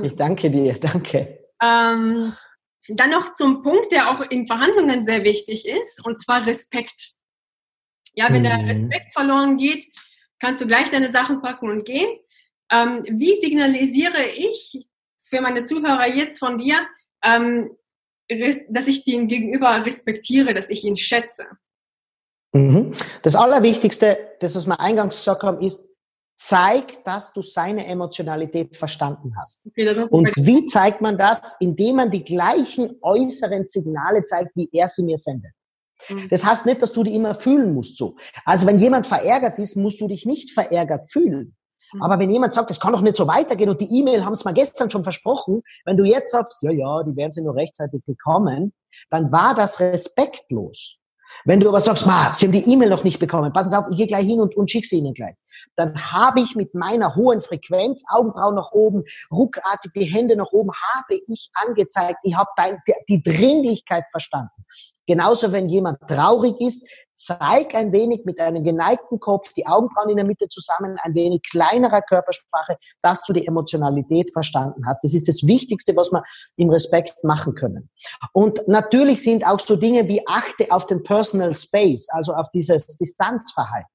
[0.04, 1.40] Ich danke dir, danke.
[1.62, 2.34] Ähm,
[2.90, 7.14] dann noch zum Punkt, der auch in Verhandlungen sehr wichtig ist, und zwar Respekt.
[8.14, 8.46] Ja, wenn mhm.
[8.46, 9.86] der Respekt verloren geht,
[10.40, 12.10] kannst du gleich deine Sachen packen und gehen.
[12.72, 14.86] Ähm, wie signalisiere ich
[15.22, 16.88] für meine Zuhörer jetzt von dir,
[17.24, 17.72] ähm,
[18.70, 21.46] dass ich den Gegenüber respektiere, dass ich ihn schätze?
[22.54, 22.96] Mhm.
[23.24, 25.91] Das Allerwichtigste, das, was wir eingangs gesagt haben, ist,
[26.42, 29.68] zeig, dass du seine Emotionalität verstanden hast.
[29.68, 31.58] Okay, und wie zeigt man das?
[31.60, 35.52] Indem man die gleichen äußeren Signale zeigt, wie er sie mir sendet.
[36.10, 36.30] Mhm.
[36.30, 38.16] Das heißt nicht, dass du die immer fühlen musst so.
[38.44, 41.56] Also wenn jemand verärgert ist, musst du dich nicht verärgert fühlen.
[41.94, 42.02] Mhm.
[42.02, 44.44] Aber wenn jemand sagt, es kann doch nicht so weitergehen und die E-Mail haben es
[44.44, 48.02] mal gestern schon versprochen, wenn du jetzt sagst, ja, ja, die werden sie nur rechtzeitig
[48.04, 48.74] bekommen,
[49.12, 51.01] dann war das respektlos.
[51.46, 53.86] Wenn du aber sagst, ma, Sie haben die E-Mail noch nicht bekommen, passen Sie auf,
[53.90, 55.36] ich gehe gleich hin und, und schicke sie Ihnen gleich.
[55.76, 60.72] Dann habe ich mit meiner hohen Frequenz, Augenbrauen nach oben, ruckartig die Hände nach oben,
[60.94, 62.50] habe ich angezeigt, ich habe
[62.88, 64.66] die, die Dringlichkeit verstanden.
[65.08, 66.88] Genauso, wenn jemand traurig ist,
[67.26, 71.42] zeig ein wenig mit einem geneigten Kopf, die Augenbrauen in der Mitte zusammen, ein wenig
[71.50, 75.04] kleinerer Körpersprache, dass du die Emotionalität verstanden hast.
[75.04, 76.24] Das ist das Wichtigste, was wir
[76.58, 77.90] im Respekt machen können.
[78.34, 82.86] Und natürlich sind auch so Dinge wie achte auf den Personal Space, also auf dieses
[82.88, 83.90] Distanzverhalten.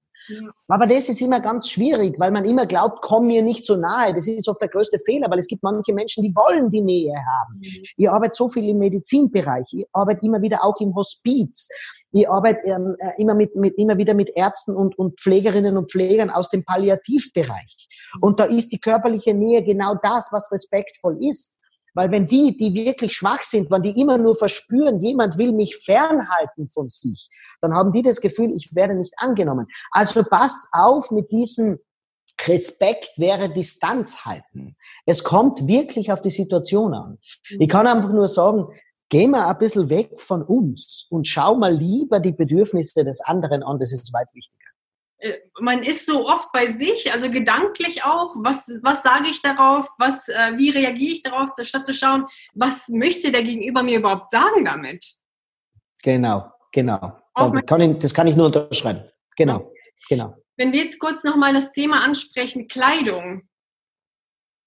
[0.69, 4.13] Aber das ist immer ganz schwierig, weil man immer glaubt, komm mir nicht so nahe.
[4.13, 7.15] Das ist oft der größte Fehler, weil es gibt manche Menschen, die wollen die Nähe
[7.15, 7.59] haben.
[7.59, 7.85] Mhm.
[7.97, 11.69] Ich arbeite so viel im Medizinbereich, ich arbeite immer wieder auch im Hospiz.
[12.17, 15.91] Ich arbeite ähm, äh, immer, mit, mit, immer wieder mit Ärzten und, und Pflegerinnen und
[15.91, 17.89] Pflegern aus dem Palliativbereich.
[18.21, 21.59] Und da ist die körperliche Nähe genau das, was respektvoll ist.
[21.93, 25.77] Weil wenn die, die wirklich schwach sind, wenn die immer nur verspüren, jemand will mich
[25.77, 27.29] fernhalten von sich,
[27.61, 29.67] dann haben die das Gefühl, ich werde nicht angenommen.
[29.91, 31.79] Also passt auf mit diesem
[32.47, 34.77] Respekt wäre Distanz halten.
[35.07, 37.19] Es kommt wirklich auf die Situation an.
[37.59, 38.69] Ich kann einfach nur sagen,
[39.09, 43.63] geh mal ein bisschen weg von uns und schau mal lieber die Bedürfnisse des anderen
[43.63, 43.79] an.
[43.79, 44.67] Das ist weit wichtiger.
[45.19, 49.89] Äh, man ist so oft bei sich, also gedanklich auch, was, was sage ich darauf,
[49.99, 54.31] was, äh, wie reagiere ich darauf, statt zu schauen, was möchte der Gegenüber mir überhaupt
[54.31, 55.05] sagen damit.
[56.03, 57.19] Genau, genau.
[57.35, 59.05] Kann ich, das kann ich nur unterschreiben.
[59.37, 59.73] Genau,
[60.09, 60.35] genau.
[60.57, 63.49] Wenn wir jetzt kurz nochmal das Thema ansprechen, Kleidung.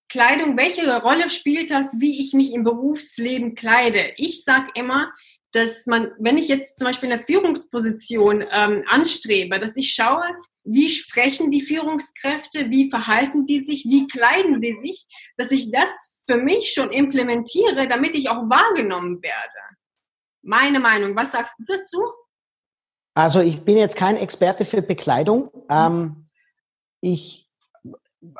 [0.10, 4.14] Kleidung, welche Rolle spielt das, wie ich mich im Berufsleben kleide?
[4.18, 5.12] Ich sage immer,
[5.52, 10.24] dass man, wenn ich jetzt zum Beispiel eine Führungsposition ähm, anstrebe, dass ich schaue,
[10.64, 15.90] wie sprechen die Führungskräfte, wie verhalten die sich, wie kleiden die sich, dass ich das
[16.28, 19.78] für mich schon implementiere, damit ich auch wahrgenommen werde.
[20.42, 22.02] Meine Meinung, was sagst du dazu?
[23.16, 25.52] Also ich bin jetzt kein Experte für Bekleidung.
[25.70, 26.30] Ähm,
[27.02, 27.49] ich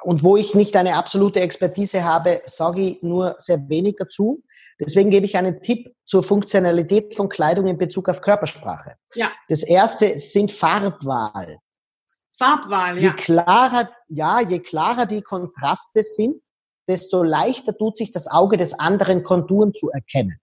[0.04, 4.44] und wo ich nicht eine absolute Expertise habe, sage ich nur sehr wenig dazu.
[4.80, 8.96] Deswegen gebe ich einen Tipp zur Funktionalität von Kleidung in Bezug auf Körpersprache.
[9.14, 9.32] Ja.
[9.50, 11.60] Das erste sind Farbwahl.
[12.38, 13.12] Farbwahl, ja.
[13.12, 16.42] Je klarer, ja, je klarer die Kontraste sind,
[16.88, 20.40] desto leichter tut sich das Auge des anderen Konturen zu erkennen.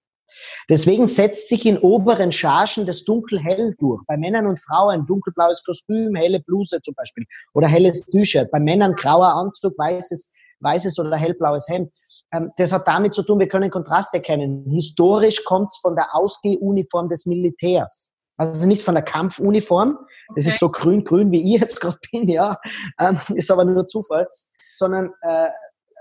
[0.68, 4.03] Deswegen setzt sich in oberen Chargen das Dunkel-Hell durch.
[4.07, 8.51] Bei Männern und Frauen dunkelblaues Kostüm, helle Bluse zum Beispiel oder helles T-Shirt.
[8.51, 11.92] Bei Männern grauer Anzug, weißes weißes oder hellblaues Hemd.
[12.33, 14.64] Ähm, das hat damit zu tun, wir können Kontrast erkennen.
[14.70, 18.12] Historisch kommt es von der Ausgehuniform des Militärs.
[18.38, 19.99] Also nicht von der Kampfuniform,
[20.35, 20.53] das okay.
[20.53, 22.59] ist so grün-grün, wie ich jetzt gerade bin, ja,
[23.01, 24.29] ähm, ist aber nur Zufall,
[24.75, 25.49] sondern äh,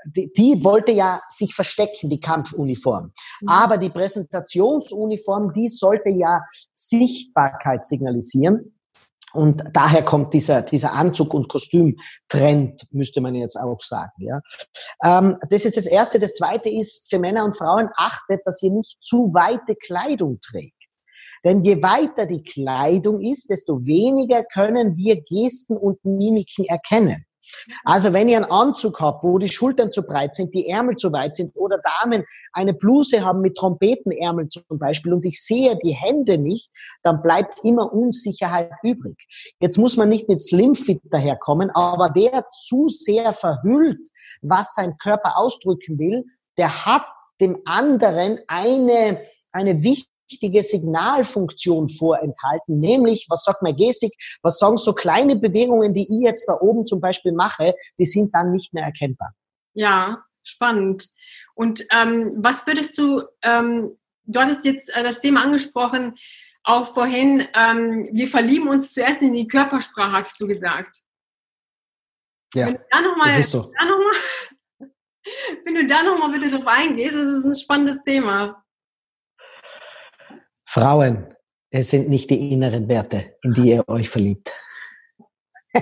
[0.05, 3.11] die, die wollte ja sich verstecken, die Kampfuniform.
[3.41, 3.49] Mhm.
[3.49, 6.41] Aber die Präsentationsuniform, die sollte ja
[6.73, 8.71] Sichtbarkeit signalisieren.
[9.33, 14.13] Und daher kommt dieser, dieser Anzug- und Kostümtrend, müsste man jetzt auch sagen.
[14.17, 14.39] Ja.
[15.03, 16.19] Ähm, das ist das Erste.
[16.19, 20.71] Das Zweite ist, für Männer und Frauen achtet, dass ihr nicht zu weite Kleidung trägt.
[21.43, 27.25] Denn je weiter die Kleidung ist, desto weniger können wir Gesten und Mimiken erkennen.
[27.83, 31.11] Also wenn ihr einen Anzug habt, wo die Schultern zu breit sind, die Ärmel zu
[31.11, 35.93] weit sind oder Damen eine Bluse haben mit Trompetenärmeln zum Beispiel und ich sehe die
[35.93, 36.71] Hände nicht,
[37.03, 39.17] dann bleibt immer Unsicherheit übrig.
[39.59, 44.09] Jetzt muss man nicht mit Slimfit daherkommen, aber wer zu sehr verhüllt,
[44.41, 46.23] was sein Körper ausdrücken will,
[46.57, 47.05] der hat
[47.41, 54.77] dem anderen eine, eine wichtige wichtige Signalfunktion vorenthalten, nämlich, was sagt meine Gestik, was sagen
[54.77, 58.73] so kleine Bewegungen, die ich jetzt da oben zum Beispiel mache, die sind dann nicht
[58.73, 59.33] mehr erkennbar.
[59.73, 61.07] Ja, spannend.
[61.53, 66.15] Und ähm, was würdest du, ähm, du hattest jetzt äh, das Thema angesprochen,
[66.63, 71.01] auch vorhin, ähm, wir verlieben uns zuerst in die Körpersprache, hast du gesagt.
[72.53, 73.71] Ja, wenn du da noch mal, das ist so.
[73.77, 74.89] Da noch mal,
[75.65, 78.64] wenn du da nochmal bitte drauf eingehst, das ist ein spannendes Thema.
[80.75, 81.33] Frauen,
[81.69, 84.51] es sind nicht die inneren Werte, in die ihr euch verliebt.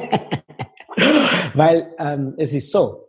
[1.55, 3.07] Weil ähm, es ist so,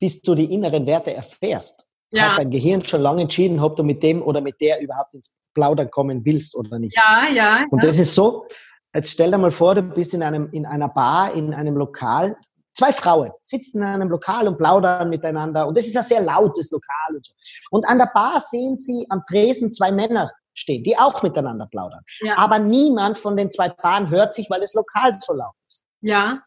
[0.00, 2.30] bis du die inneren Werte erfährst, ja.
[2.30, 5.32] hat dein Gehirn schon lange entschieden, ob du mit dem oder mit der überhaupt ins
[5.54, 6.96] Plaudern kommen willst oder nicht.
[6.96, 7.64] Ja, ja.
[7.70, 7.86] Und ja.
[7.86, 8.44] das ist so,
[8.92, 12.36] jetzt stell dir mal vor, du bist in, einem, in einer Bar, in einem Lokal,
[12.74, 16.72] zwei Frauen sitzen in einem Lokal und plaudern miteinander und es ist ein sehr lautes
[16.72, 17.32] Lokal und so.
[17.70, 22.02] Und an der Bar sehen sie am Tresen zwei Männer stehen, die auch miteinander plaudern.
[22.20, 22.38] Ja.
[22.38, 25.84] Aber niemand von den zwei Paaren hört sich, weil das Lokal so laut ist.
[26.00, 26.42] Ja.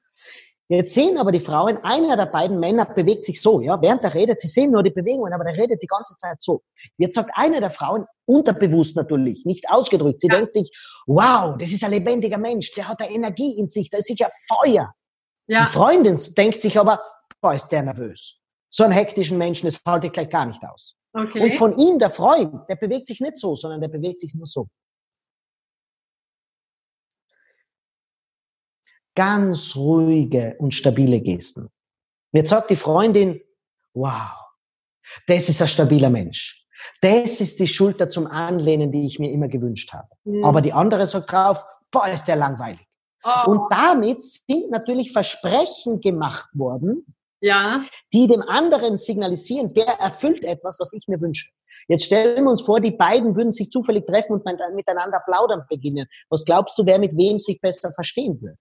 [0.71, 4.13] Jetzt sehen aber die Frauen, einer der beiden Männer bewegt sich so, ja, während er
[4.13, 6.61] redet, sie sehen nur die Bewegungen, aber der redet die ganze Zeit so.
[6.97, 10.35] Jetzt sagt eine der Frauen, unterbewusst natürlich, nicht ausgedrückt, sie ja.
[10.35, 10.69] denkt sich,
[11.07, 14.29] wow, das ist ein lebendiger Mensch, der hat eine Energie in sich, da ist sicher
[14.47, 14.93] Feuer.
[15.47, 15.65] Ja.
[15.65, 17.01] Die Freundin denkt sich aber,
[17.41, 18.39] boah, ist der nervös.
[18.69, 20.98] So einen hektischen Menschen, das halte ich gleich gar nicht aus.
[21.13, 21.43] Okay.
[21.43, 24.45] Und von ihm, der Freund, der bewegt sich nicht so, sondern der bewegt sich nur
[24.45, 24.67] so.
[29.15, 31.69] Ganz ruhige und stabile Gesten.
[32.31, 33.41] Jetzt sagt die Freundin,
[33.93, 34.31] wow,
[35.27, 36.65] das ist ein stabiler Mensch.
[37.01, 40.07] Das ist die Schulter zum Anlehnen, die ich mir immer gewünscht habe.
[40.23, 40.45] Mhm.
[40.45, 42.85] Aber die andere sagt drauf, boah, ist der langweilig.
[43.23, 43.51] Oh.
[43.51, 47.05] Und damit sind natürlich Versprechen gemacht worden,
[47.41, 47.83] ja.
[48.13, 51.49] die dem anderen signalisieren, der erfüllt etwas, was ich mir wünsche.
[51.87, 56.07] Jetzt stellen wir uns vor, die beiden würden sich zufällig treffen und miteinander plaudern beginnen.
[56.29, 58.57] Was glaubst du, wer mit wem sich besser verstehen würde?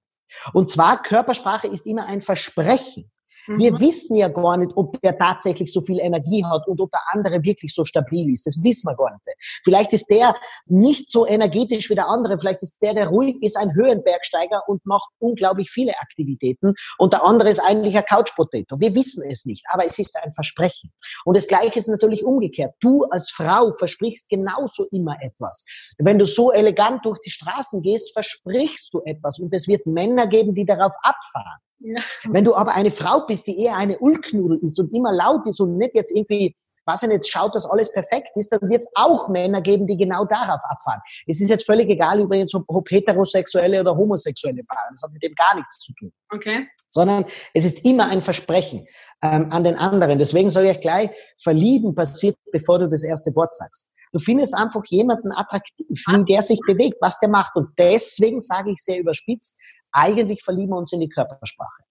[0.53, 3.11] Und zwar, Körpersprache ist immer ein Versprechen.
[3.49, 3.81] Wir mhm.
[3.81, 7.43] wissen ja gar nicht, ob der tatsächlich so viel Energie hat und ob der andere
[7.45, 8.47] wirklich so stabil ist.
[8.47, 9.25] Das wissen wir gar nicht.
[9.65, 10.35] Vielleicht ist der
[10.67, 12.39] nicht so energetisch wie der andere.
[12.39, 16.75] Vielleicht ist der, der ruhig ist, ein Höhenbergsteiger und macht unglaublich viele Aktivitäten.
[16.99, 18.79] Und der andere ist eigentlich ein Couchpotato.
[18.79, 20.93] Wir wissen es nicht, aber es ist ein Versprechen.
[21.25, 22.75] Und das Gleiche ist natürlich umgekehrt.
[22.81, 25.65] Du als Frau versprichst genauso immer etwas.
[25.99, 29.39] Wenn du so elegant durch die Straßen gehst, versprichst du etwas.
[29.39, 31.61] Und es wird Männer geben, die darauf abfahren.
[31.81, 32.01] Ja.
[32.25, 35.61] Wenn du aber eine Frau bist, die eher eine Ulknudel ist und immer laut ist
[35.61, 38.91] und nicht jetzt irgendwie, was denn jetzt schaut, dass alles perfekt ist, dann wird es
[38.95, 41.01] auch Männer geben, die genau darauf abfahren.
[41.27, 44.89] Es ist jetzt völlig egal, übrigens, ob, ob heterosexuelle oder homosexuelle Paare.
[44.93, 46.13] Das hat mit dem gar nichts zu tun.
[46.31, 46.67] Okay.
[46.91, 48.87] Sondern es ist immer ein Versprechen
[49.23, 50.19] ähm, an den anderen.
[50.19, 51.11] Deswegen sage ich gleich,
[51.43, 53.93] verlieben passiert, bevor du das erste Wort sagst.
[54.13, 57.55] Du findest einfach jemanden attraktiv, wie der sich bewegt, was der macht.
[57.57, 59.61] Und deswegen sage ich sehr überspitzt,
[59.93, 61.83] eigentlich verlieben wir uns in die Körpersprache.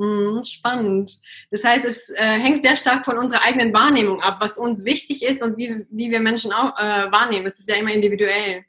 [0.00, 1.20] Mhm, spannend.
[1.50, 5.22] Das heißt, es äh, hängt sehr stark von unserer eigenen Wahrnehmung ab, was uns wichtig
[5.22, 7.46] ist und wie, wie wir Menschen auch äh, wahrnehmen.
[7.46, 8.64] Es ist ja immer individuell.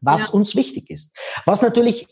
[0.00, 0.34] Was ja.
[0.34, 1.16] uns wichtig ist.
[1.44, 2.06] Was natürlich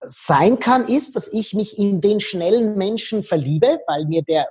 [0.00, 4.48] sein kann, ist, dass ich mich in den schnellen Menschen verliebe, weil mir der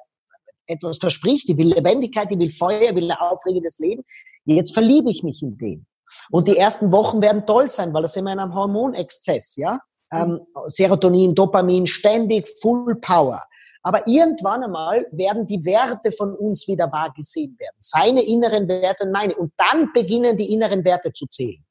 [0.68, 4.04] etwas verspricht, die will Lebendigkeit, die will Feuer, will ein aufregendes Leben.
[4.46, 5.88] Jetzt verliebe ich mich in den.
[6.32, 9.80] Und die ersten Wochen werden toll sein, weil das immer in einem Hormonexzess, ja
[10.12, 13.44] ähm, Serotonin, Dopamin, ständig Full Power.
[13.82, 17.76] Aber irgendwann einmal werden die Werte von uns wieder wahr gesehen werden.
[17.80, 19.36] Seine inneren Werte und meine.
[19.36, 21.64] Und dann beginnen die inneren Werte zu zählen.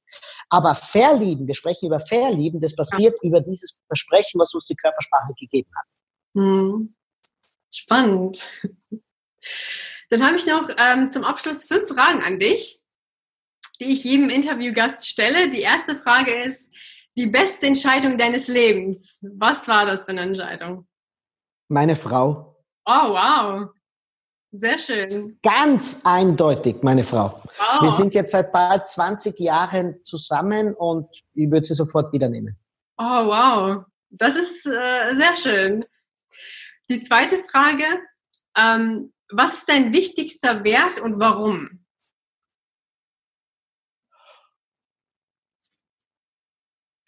[0.49, 3.28] Aber Verlieben, wir sprechen über Verlieben, das passiert ja.
[3.28, 5.86] über dieses Versprechen, was uns die Körpersprache gegeben hat.
[6.34, 6.95] Hm.
[7.70, 8.43] Spannend.
[10.11, 12.80] Dann habe ich noch ähm, zum Abschluss fünf Fragen an dich,
[13.80, 15.51] die ich jedem Interviewgast stelle.
[15.51, 16.70] Die erste Frage ist,
[17.18, 19.24] die beste Entscheidung deines Lebens.
[19.36, 20.86] Was war das für eine Entscheidung?
[21.68, 22.56] Meine Frau.
[22.86, 23.68] Oh, wow.
[24.52, 25.38] Sehr schön.
[25.42, 27.42] Ganz eindeutig, meine Frau.
[27.58, 27.82] Wow.
[27.82, 32.56] Wir sind jetzt seit bald 20 Jahren zusammen und ich würde sie sofort wieder nehmen.
[32.96, 33.84] Oh, wow.
[34.10, 35.84] Das ist äh, sehr schön.
[36.88, 37.84] Die zweite Frage,
[38.56, 41.84] ähm, was ist dein wichtigster Wert und warum?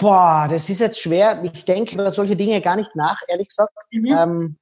[0.00, 1.42] Boah, das ist jetzt schwer.
[1.44, 3.74] Ich denke über solche Dinge gar nicht nach, ehrlich gesagt.
[3.90, 4.06] Mhm.
[4.06, 4.58] Ähm,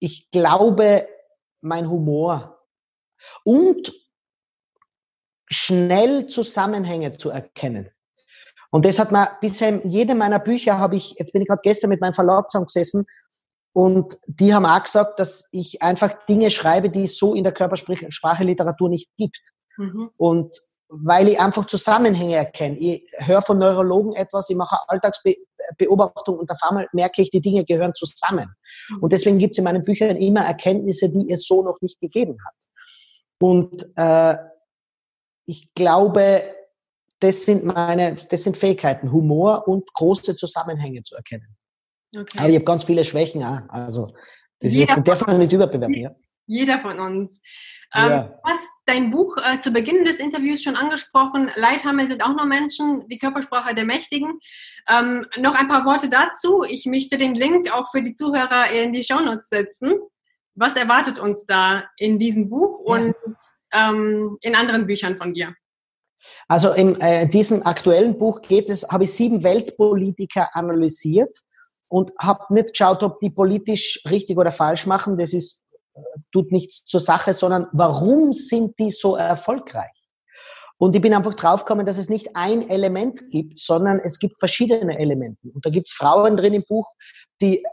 [0.00, 1.06] ich glaube,
[1.60, 2.60] mein Humor
[3.44, 3.92] und
[5.48, 7.90] schnell Zusammenhänge zu erkennen.
[8.70, 11.62] Und das hat man bisher in jedem meiner Bücher habe ich, jetzt bin ich gerade
[11.62, 13.06] gestern mit meinem Verlag zusammengesessen
[13.72, 17.52] und die haben auch gesagt, dass ich einfach Dinge schreibe, die es so in der
[17.52, 19.52] Körpersprache Literatur nicht gibt.
[19.76, 20.10] Mhm.
[20.16, 20.56] Und
[20.88, 22.76] weil ich einfach Zusammenhänge erkenne.
[22.78, 27.64] Ich höre von Neurologen etwas, ich mache Alltagsbeobachtung und auf einmal merke ich, die Dinge
[27.64, 28.54] gehören zusammen.
[29.00, 32.36] Und deswegen gibt es in meinen Büchern immer Erkenntnisse, die es so noch nicht gegeben
[32.44, 32.54] hat.
[33.40, 34.36] Und äh,
[35.46, 36.44] ich glaube,
[37.20, 41.56] das sind meine, das sind Fähigkeiten, Humor und große Zusammenhänge zu erkennen.
[42.16, 42.38] Okay.
[42.38, 43.60] Aber ich habe ganz viele Schwächen auch.
[43.68, 44.08] Also
[44.60, 45.94] das ist jetzt, darf man nicht überbewerten.
[45.94, 46.14] Ja.
[46.46, 47.40] Jeder von uns.
[47.94, 48.22] Ähm, ja.
[48.22, 51.50] Du hast dein Buch äh, zu Beginn des Interviews schon angesprochen.
[51.54, 54.40] Leithammel sind auch nur Menschen, die Körpersprache der Mächtigen.
[54.88, 56.64] Ähm, noch ein paar Worte dazu.
[56.68, 59.94] Ich möchte den Link auch für die Zuhörer in die Shownotes setzen.
[60.54, 63.14] Was erwartet uns da in diesem Buch und
[63.72, 65.54] ähm, in anderen Büchern von dir?
[66.48, 71.38] Also in äh, diesem aktuellen Buch geht es, habe ich sieben Weltpolitiker analysiert
[71.88, 75.18] und habe nicht geschaut, ob die politisch richtig oder falsch machen.
[75.18, 75.63] Das ist
[76.32, 79.90] tut nichts zur Sache, sondern warum sind die so erfolgreich?
[80.76, 84.98] Und ich bin einfach draufgekommen, dass es nicht ein Element gibt, sondern es gibt verschiedene
[84.98, 85.48] Elemente.
[85.54, 86.88] Und da gibt es Frauen drin im Buch,
[87.40, 87.68] die äh,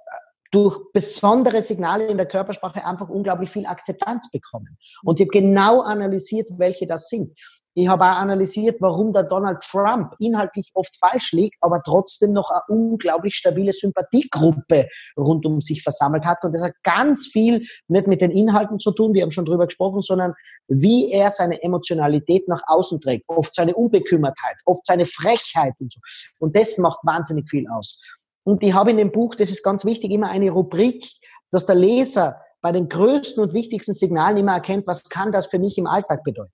[0.51, 4.77] durch besondere Signale in der Körpersprache einfach unglaublich viel Akzeptanz bekommen.
[5.01, 7.37] Und ich habe genau analysiert, welche das sind.
[7.73, 12.49] Ich habe auch analysiert, warum der Donald Trump inhaltlich oft falsch liegt, aber trotzdem noch
[12.49, 16.43] eine unglaublich stabile Sympathiegruppe rund um sich versammelt hat.
[16.43, 19.67] Und das hat ganz viel nicht mit den Inhalten zu tun, wir haben schon drüber
[19.67, 20.33] gesprochen, sondern
[20.67, 23.23] wie er seine Emotionalität nach außen trägt.
[23.27, 25.99] Oft seine Unbekümmertheit, oft seine Frechheit und so.
[26.39, 28.01] Und das macht wahnsinnig viel aus.
[28.43, 31.07] Und ich habe in dem Buch, das ist ganz wichtig, immer eine Rubrik,
[31.51, 35.59] dass der Leser bei den größten und wichtigsten Signalen immer erkennt, was kann das für
[35.59, 36.51] mich im Alltag bedeuten.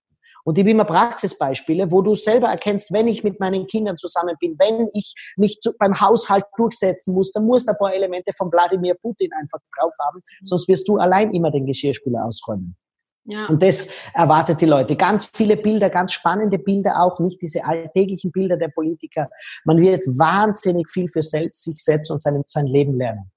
[0.47, 4.37] Und ich habe immer Praxisbeispiele, wo du selber erkennst, wenn ich mit meinen Kindern zusammen
[4.39, 8.49] bin, wenn ich mich zu, beim Haushalt durchsetzen muss, dann muss ein paar Elemente von
[8.49, 12.77] Wladimir Putin einfach drauf haben, sonst wirst du allein immer den Geschirrspüler ausräumen.
[13.25, 13.45] Ja.
[13.47, 14.95] Und das erwartet die Leute.
[14.95, 19.29] Ganz viele Bilder, ganz spannende Bilder auch, nicht diese alltäglichen Bilder der Politiker.
[19.65, 23.29] Man wird wahnsinnig viel für selbst, sich selbst und sein, sein Leben lernen.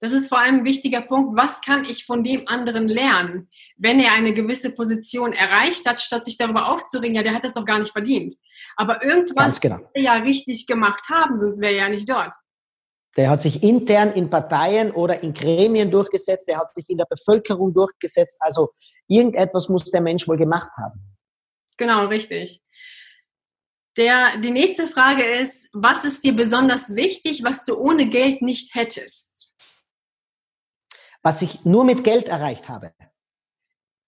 [0.00, 1.36] Das ist vor allem ein wichtiger Punkt.
[1.38, 6.26] Was kann ich von dem anderen lernen, wenn er eine gewisse Position erreicht hat, statt
[6.26, 8.34] sich darüber aufzuregen, ja, der hat das doch gar nicht verdient.
[8.76, 9.80] Aber irgendwas genau.
[9.94, 12.34] er ja richtig gemacht haben, sonst wäre er ja nicht dort.
[13.16, 17.06] Der hat sich intern in Parteien oder in Gremien durchgesetzt, der hat sich in der
[17.06, 18.36] Bevölkerung durchgesetzt.
[18.40, 18.72] Also
[19.08, 21.00] irgendetwas muss der Mensch wohl gemacht haben.
[21.78, 22.60] Genau, richtig.
[23.96, 28.74] Der, die nächste Frage ist, was ist dir besonders wichtig, was du ohne Geld nicht
[28.74, 29.45] hättest?
[31.26, 32.92] Was ich nur mit Geld erreicht habe.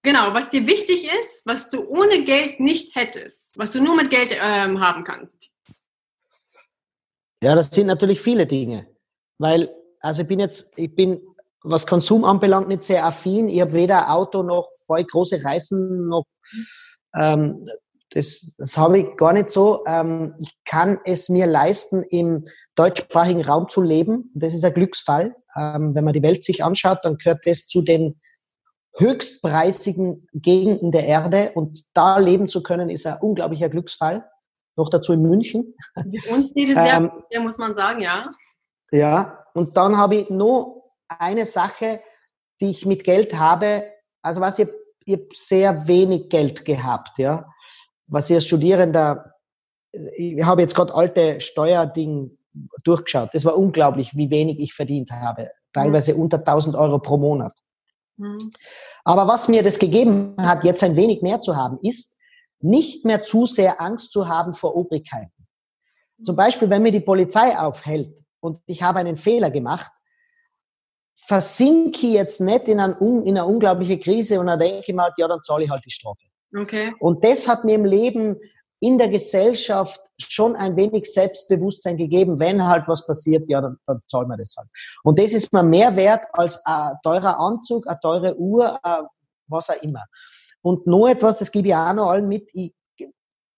[0.05, 4.09] Genau, was dir wichtig ist, was du ohne Geld nicht hättest, was du nur mit
[4.09, 5.53] Geld ähm, haben kannst.
[7.43, 8.87] Ja, das sind natürlich viele Dinge.
[9.37, 11.21] Weil, also ich bin jetzt, ich bin,
[11.65, 13.49] was Konsum anbelangt, nicht sehr affin.
[13.49, 16.27] Ich habe weder Auto noch voll große Reisen noch
[17.15, 17.67] ähm,
[18.11, 19.85] das, das habe ich gar nicht so.
[19.87, 22.45] Ähm, ich kann es mir leisten, im
[22.75, 24.31] deutschsprachigen Raum zu leben.
[24.35, 25.35] Das ist ein Glücksfall.
[25.57, 28.21] Ähm, wenn man die Welt sich anschaut, dann gehört das zu den
[28.97, 31.53] höchstpreisigen Gegenden der Erde.
[31.55, 34.29] Und da leben zu können, ist ein unglaublicher Glücksfall.
[34.77, 35.75] Noch dazu in München.
[36.31, 38.31] Und jedes Jahr, ähm, muss man sagen, ja.
[38.91, 42.01] Ja, und dann habe ich noch eine Sache,
[42.61, 43.85] die ich mit Geld habe.
[44.23, 44.69] Also was ich
[45.09, 47.47] habe sehr wenig Geld gehabt, ja.
[48.09, 49.35] Was ich als Studierender,
[50.17, 52.37] ich habe jetzt gerade alte Steuerding
[52.85, 53.31] durchgeschaut.
[53.33, 55.51] Das war unglaublich, wie wenig ich verdient habe.
[55.73, 56.23] Teilweise mhm.
[56.23, 57.53] unter 1000 Euro pro Monat.
[58.17, 58.39] Mhm.
[59.05, 62.19] Aber was mir das gegeben hat, jetzt ein wenig mehr zu haben, ist,
[62.61, 65.33] nicht mehr zu sehr Angst zu haben vor Obrigkeiten.
[66.23, 69.91] Zum Beispiel, wenn mir die Polizei aufhält, und ich habe einen Fehler gemacht,
[71.17, 75.13] versinke ich jetzt nicht in, ein, in eine unglaubliche Krise und dann denke ich mal,
[75.17, 76.27] ja, dann zahle ich halt die Strafe.
[76.55, 76.95] Okay.
[76.99, 78.37] Und das hat mir im Leben
[78.81, 84.01] in der Gesellschaft schon ein wenig Selbstbewusstsein gegeben, wenn halt was passiert, ja, dann, dann
[84.07, 84.69] zahlen wir das halt.
[85.03, 88.79] Und das ist mir mehr wert als ein teurer Anzug, eine teure Uhr,
[89.49, 90.05] was auch immer.
[90.63, 92.75] Und noch etwas, das gebe ich auch noch allen mit, ich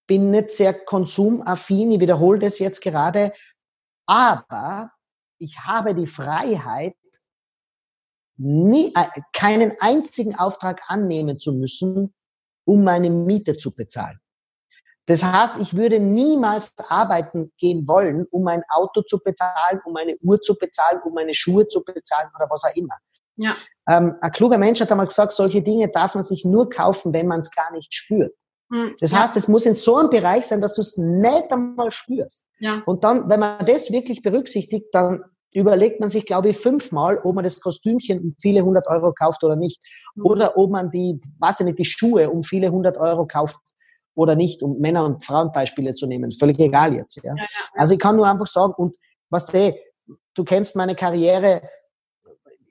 [0.07, 3.33] bin nicht sehr konsumaffin, ich wiederhole das jetzt gerade,
[4.07, 4.91] aber
[5.39, 6.95] ich habe die Freiheit,
[8.37, 12.15] nie, äh, keinen einzigen Auftrag annehmen zu müssen,
[12.65, 14.19] um meine Miete zu bezahlen.
[15.07, 20.15] Das heißt, ich würde niemals arbeiten gehen wollen, um ein Auto zu bezahlen, um eine
[20.23, 22.95] Uhr zu bezahlen, um meine Schuhe zu bezahlen oder was auch immer.
[23.37, 23.57] Ja.
[23.89, 27.27] Ähm, ein kluger Mensch hat einmal gesagt, solche Dinge darf man sich nur kaufen, wenn
[27.27, 28.35] man es gar nicht spürt.
[28.73, 31.91] Hm, das heißt, es muss in so einem Bereich sein, dass du es nicht einmal
[31.91, 32.47] spürst.
[32.61, 32.83] Ja.
[32.87, 37.35] Und dann, wenn man das wirklich berücksichtigt, dann überlegt man sich, glaube ich, fünfmal, ob
[37.35, 39.83] man das Kostümchen um viele hundert Euro kauft oder nicht.
[40.15, 40.27] Mhm.
[40.27, 43.57] Oder ob man die, weiß ich nicht, die Schuhe um viele hundert Euro kauft
[44.15, 46.31] oder nicht, um Männer- und Frauenbeispiele zu nehmen.
[46.33, 47.21] Völlig egal jetzt.
[47.23, 47.35] Ja?
[47.75, 48.97] Also ich kann nur einfach sagen, und
[49.29, 49.75] was du,
[50.35, 51.63] du kennst meine Karriere,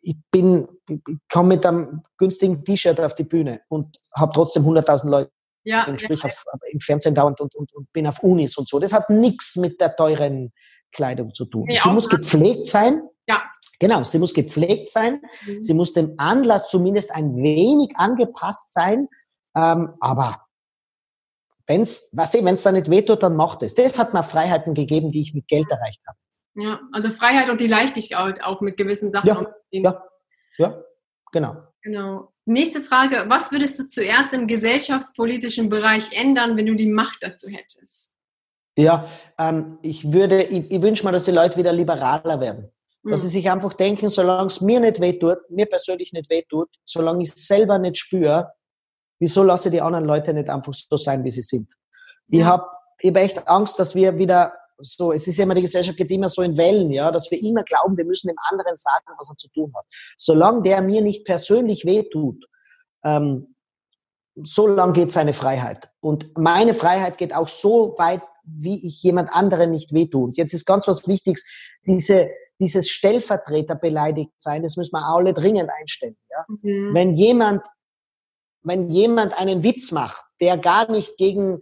[0.02, 1.00] ich bin, ich
[1.32, 5.32] komme mit einem günstigen T-Shirt auf die Bühne und habe trotzdem 100.000 Leute
[5.66, 6.30] ja, ich sprich ja.
[6.30, 8.80] Auf, im Fernsehen dauernd und, und, und bin auf Unis und so.
[8.80, 10.54] Das hat nichts mit der teuren
[10.92, 11.68] Kleidung zu tun.
[11.72, 13.02] Sie muss gepflegt sein.
[13.28, 13.44] Ja.
[13.80, 15.22] Genau, sie muss gepflegt sein.
[15.46, 15.64] Mhm.
[15.64, 19.08] Sie muss dem Anlass zumindest ein wenig angepasst sein.
[19.56, 20.46] Ähm, aber
[21.66, 23.76] wenn's, weißt du, wenn es da nicht wehtut, dann macht es.
[23.76, 26.18] Das hat mir Freiheiten gegeben, die ich mit Geld erreicht habe.
[26.56, 29.28] Ja, also Freiheit und die Leichtigkeit auch mit gewissen Sachen.
[29.28, 30.04] Ja, ja,
[30.58, 30.84] ja,
[31.32, 31.56] genau.
[31.82, 32.34] Genau.
[32.46, 33.26] Nächste Frage.
[33.28, 38.14] Was würdest du zuerst im gesellschaftspolitischen Bereich ändern, wenn du die Macht dazu hättest?
[38.80, 42.72] Ja, ähm, ich würde, ich, ich wünsche mir, dass die Leute wieder liberaler werden.
[43.04, 43.28] Dass mhm.
[43.28, 47.30] sie sich einfach denken, solange es mir nicht wehtut, mir persönlich nicht wehtut, solange ich
[47.30, 48.54] es selber nicht spüre,
[49.20, 51.74] wieso lasse ich die anderen Leute nicht einfach so sein, wie sie sind?
[52.30, 52.66] Ich habe
[53.02, 56.12] ich hab echt Angst, dass wir wieder so, es ist ja immer, die Gesellschaft geht
[56.12, 59.30] immer so in Wellen, ja, dass wir immer glauben, wir müssen dem anderen sagen, was
[59.30, 59.86] er zu tun hat.
[60.18, 62.46] Solange der mir nicht persönlich wehtut,
[63.04, 63.56] ähm,
[64.44, 65.90] so lang geht seine Freiheit.
[66.00, 68.22] Und meine Freiheit geht auch so weit,
[68.58, 70.24] wie ich jemand anderen nicht wehtue.
[70.24, 71.46] Und jetzt ist ganz was Wichtiges,
[71.86, 72.30] diese,
[72.60, 76.18] dieses Stellvertreter beleidigt sein, das müssen wir alle dringend einstellen.
[76.30, 76.46] Ja?
[76.48, 76.94] Mhm.
[76.94, 77.66] Wenn jemand,
[78.64, 81.60] wenn jemand einen Witz macht, der gar nicht gegen,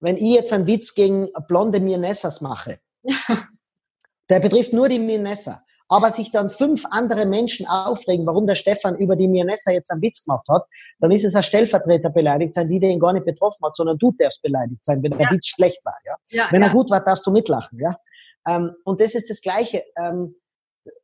[0.00, 3.16] wenn ich jetzt einen Witz gegen blonde Mirnessas mache, ja.
[4.28, 8.96] der betrifft nur die Mirnessa aber sich dann fünf andere Menschen aufregen, warum der Stefan
[8.96, 10.64] über die Mirnessa jetzt einen Witz gemacht hat,
[10.98, 14.12] dann ist es ein Stellvertreter beleidigt sein, die den gar nicht betroffen hat, sondern du
[14.18, 15.96] darfst beleidigt sein, wenn der Witz schlecht war.
[16.04, 16.16] Ja?
[16.28, 17.78] ja wenn er gut war, darfst du mitlachen.
[17.78, 17.96] Ja?
[18.48, 19.84] Ähm, und das ist das Gleiche.
[19.96, 20.34] Ähm,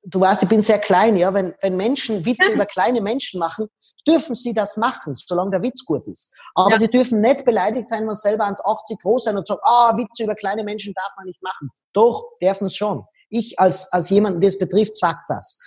[0.05, 1.33] du weißt, ich bin sehr klein, ja.
[1.35, 3.68] Wenn, wenn Menschen Witze über kleine Menschen machen,
[4.07, 6.35] dürfen sie das machen, solange der Witz gut ist.
[6.55, 9.93] Aber sie dürfen nicht beleidigt sein, wenn sie selber 1,80 groß sein und sagen, ah,
[9.93, 11.70] oh, Witze über kleine Menschen darf man nicht machen.
[11.93, 13.05] Doch, dürfen es schon.
[13.33, 15.59] Ich als, als jemand, der es betrifft, sagt das.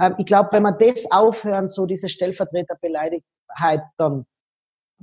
[0.00, 4.26] Ähm, ich glaube, wenn wir das aufhören, so diese Stellvertreterbeleidigkeit, dann,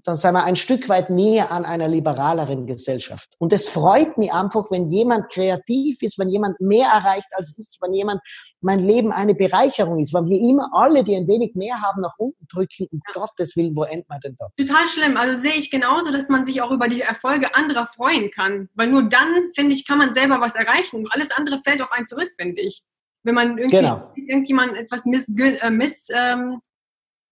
[0.03, 3.29] dann sind wir ein Stück weit näher an einer liberaleren Gesellschaft.
[3.37, 7.77] Und es freut mich einfach, wenn jemand kreativ ist, wenn jemand mehr erreicht als ich,
[7.81, 8.21] wenn jemand
[8.61, 12.13] mein Leben eine Bereicherung ist, weil wir immer alle, die ein wenig mehr haben, nach
[12.17, 12.87] unten drücken.
[12.91, 13.13] Um ja.
[13.13, 14.47] Gottes Willen, wo endet man denn da?
[14.55, 15.17] Total schlimm.
[15.17, 18.69] Also sehe ich genauso, dass man sich auch über die Erfolge anderer freuen kann.
[18.75, 21.07] Weil nur dann, finde ich, kann man selber was erreichen.
[21.09, 22.83] Alles andere fällt auf einen zurück, finde ich.
[23.23, 24.11] Wenn man irgendwie, genau.
[24.15, 26.59] irgendjemand etwas missgönnt, äh, miss, ähm,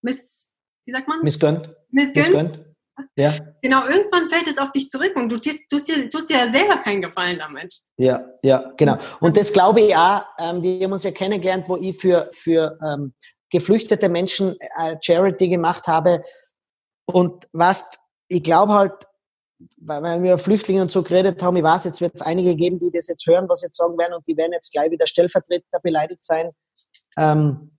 [0.02, 0.52] miss,
[0.90, 1.22] wie sagt man?
[1.22, 1.70] Missgönnt.
[1.92, 2.16] Missgönnt.
[2.16, 2.66] Missgönnt.
[3.16, 3.34] Ja.
[3.62, 6.52] Genau, irgendwann fällt es auf dich zurück und du tust, tust, dir, tust dir ja
[6.52, 7.74] selber keinen Gefallen damit.
[7.98, 8.98] Ja, ja, genau.
[9.20, 12.78] Und das glaube ich auch, ähm, wir haben uns ja kennengelernt, wo ich für, für
[12.84, 13.14] ähm,
[13.52, 16.24] geflüchtete Menschen äh, Charity gemacht habe.
[17.06, 17.90] Und was,
[18.28, 18.94] ich glaube halt,
[19.78, 22.92] weil, wir Flüchtlinge und so geredet haben, ich weiß, jetzt wird es einige geben, die
[22.92, 26.26] das jetzt hören, was jetzt sagen werden, und die werden jetzt gleich wieder Stellvertreter beleidigt
[26.26, 26.52] sein.
[27.18, 27.78] Ähm,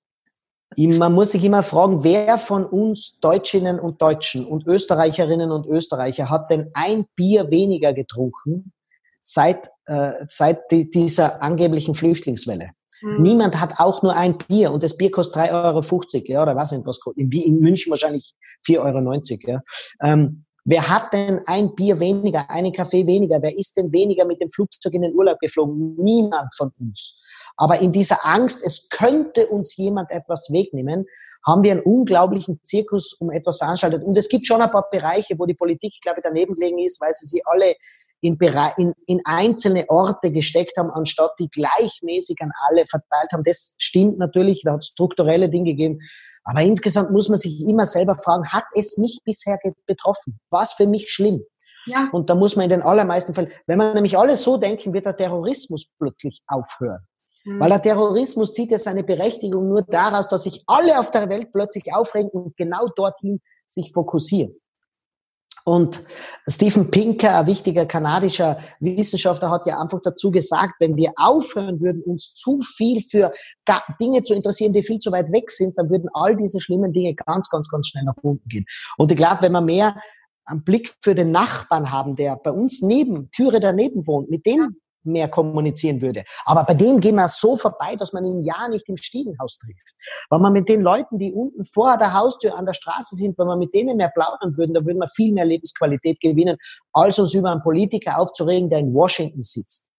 [0.76, 6.30] man muss sich immer fragen, wer von uns Deutschinnen und Deutschen und Österreicherinnen und Österreicher
[6.30, 8.72] hat denn ein Bier weniger getrunken
[9.20, 12.70] seit, äh, seit die, dieser angeblichen Flüchtlingswelle?
[13.02, 13.22] Mhm.
[13.22, 16.72] Niemand hat auch nur ein Bier und das Bier kostet 3,50 Euro, ja, oder was.
[16.72, 16.84] In,
[17.32, 18.34] in München wahrscheinlich
[18.66, 19.60] 4,90 Euro, ja.
[20.02, 23.42] Ähm, wer hat denn ein Bier weniger, einen Kaffee weniger?
[23.42, 25.96] Wer ist denn weniger mit dem Flugzeug in den Urlaub geflogen?
[25.96, 27.20] Niemand von uns.
[27.60, 31.04] Aber in dieser Angst, es könnte uns jemand etwas wegnehmen,
[31.46, 34.02] haben wir einen unglaublichen Zirkus um etwas veranstaltet.
[34.02, 37.02] Und es gibt schon ein paar Bereiche, wo die Politik, glaube ich, daneben gelegen ist,
[37.02, 37.74] weil sie sie alle
[38.22, 38.38] in,
[38.78, 43.44] in, in einzelne Orte gesteckt haben, anstatt die gleichmäßig an alle verteilt haben.
[43.44, 45.98] Das stimmt natürlich, da hat es strukturelle Dinge gegeben.
[46.44, 50.40] Aber insgesamt muss man sich immer selber fragen, hat es mich bisher betroffen?
[50.48, 51.44] War es für mich schlimm?
[51.84, 52.08] Ja.
[52.12, 55.04] Und da muss man in den allermeisten Fällen, wenn man nämlich alles so denken, wird
[55.04, 57.06] der Terrorismus plötzlich aufhören.
[57.44, 57.60] Mhm.
[57.60, 61.52] Weil der Terrorismus zieht ja seine Berechtigung nur daraus, dass sich alle auf der Welt
[61.52, 64.54] plötzlich aufregen und genau dorthin sich fokussieren.
[65.64, 66.02] Und
[66.48, 72.02] Stephen Pinker, ein wichtiger kanadischer Wissenschaftler, hat ja einfach dazu gesagt, wenn wir aufhören würden,
[72.02, 73.32] uns zu viel für
[74.00, 77.14] Dinge zu interessieren, die viel zu weit weg sind, dann würden all diese schlimmen Dinge
[77.14, 78.64] ganz, ganz, ganz schnell nach unten gehen.
[78.96, 80.00] Und ich glaube, wenn wir mehr
[80.44, 84.76] einen Blick für den Nachbarn haben, der bei uns neben, Türe daneben wohnt, mit dem
[85.04, 86.24] mehr kommunizieren würde.
[86.44, 89.94] Aber bei dem gehen wir so vorbei, dass man ihn ja nicht im Stiegenhaus trifft.
[90.28, 93.46] Weil man mit den Leuten, die unten vor der Haustür an der Straße sind, wenn
[93.46, 96.56] man mit denen mehr plaudern würden, dann würden wir viel mehr Lebensqualität gewinnen,
[96.92, 99.90] als uns über einen Politiker aufzuregen, der in Washington sitzt.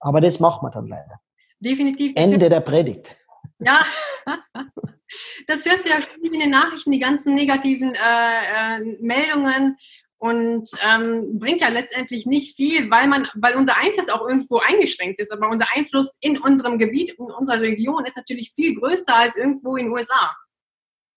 [0.00, 1.20] Aber das macht man dann leider.
[1.60, 2.12] Definitiv.
[2.16, 3.16] Ende der Predigt.
[3.58, 3.84] Ja,
[5.46, 9.76] das hörst du ja in den Nachrichten, die ganzen negativen äh, äh, Meldungen
[10.20, 15.18] und ähm, bringt ja letztendlich nicht viel, weil man, weil unser Einfluss auch irgendwo eingeschränkt
[15.18, 15.32] ist.
[15.32, 19.76] Aber unser Einfluss in unserem Gebiet, in unserer Region ist natürlich viel größer als irgendwo
[19.76, 20.36] in den USA.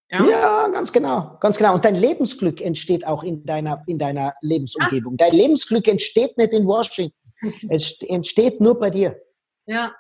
[0.10, 0.26] Ja?
[0.26, 1.74] ja, ganz genau, ganz genau.
[1.74, 5.18] Und dein Lebensglück entsteht auch in deiner, in deiner Lebensumgebung.
[5.20, 5.28] Ja.
[5.28, 7.18] Dein Lebensglück entsteht nicht in Washington.
[7.70, 9.20] Es entsteht nur bei dir.
[9.66, 9.96] Ja, ja.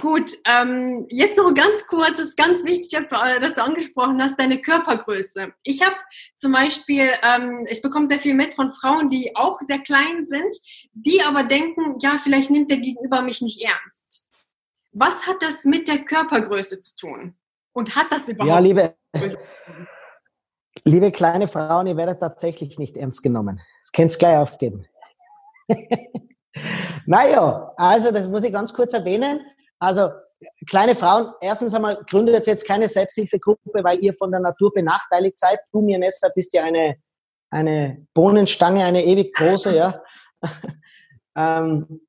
[0.00, 3.64] Gut, ähm, jetzt noch ganz kurz, es ist ganz wichtig, dass du, äh, dass du
[3.64, 5.52] angesprochen hast, deine Körpergröße.
[5.64, 5.96] Ich habe
[6.36, 10.54] zum Beispiel, ähm, ich bekomme sehr viel mit von Frauen, die auch sehr klein sind,
[10.92, 14.28] die aber denken, ja, vielleicht nimmt der Gegenüber mich nicht ernst.
[14.92, 17.34] Was hat das mit der Körpergröße zu tun?
[17.72, 18.50] Und hat das überhaupt?
[18.50, 18.94] Ja, liebe,
[20.84, 23.60] liebe kleine Frauen, ihr werdet tatsächlich nicht ernst genommen.
[23.80, 24.86] Das könnt ihr gleich aufgeben.
[27.06, 29.40] naja, also das muss ich ganz kurz erwähnen.
[29.78, 30.10] Also
[30.68, 35.58] kleine Frauen, erstens einmal gründet jetzt keine Selbsthilfegruppe, weil ihr von der Natur benachteiligt seid.
[35.72, 36.96] Du, mir Nesta, bist ja eine,
[37.50, 40.02] eine Bohnenstange, eine ewig große, ja.
[41.36, 42.00] Ähm,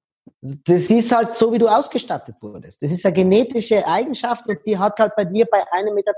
[0.41, 2.81] das ist halt so, wie du ausgestattet wurdest.
[2.81, 6.13] Das ist eine genetische Eigenschaft und die hat halt bei dir bei 1,62 Meter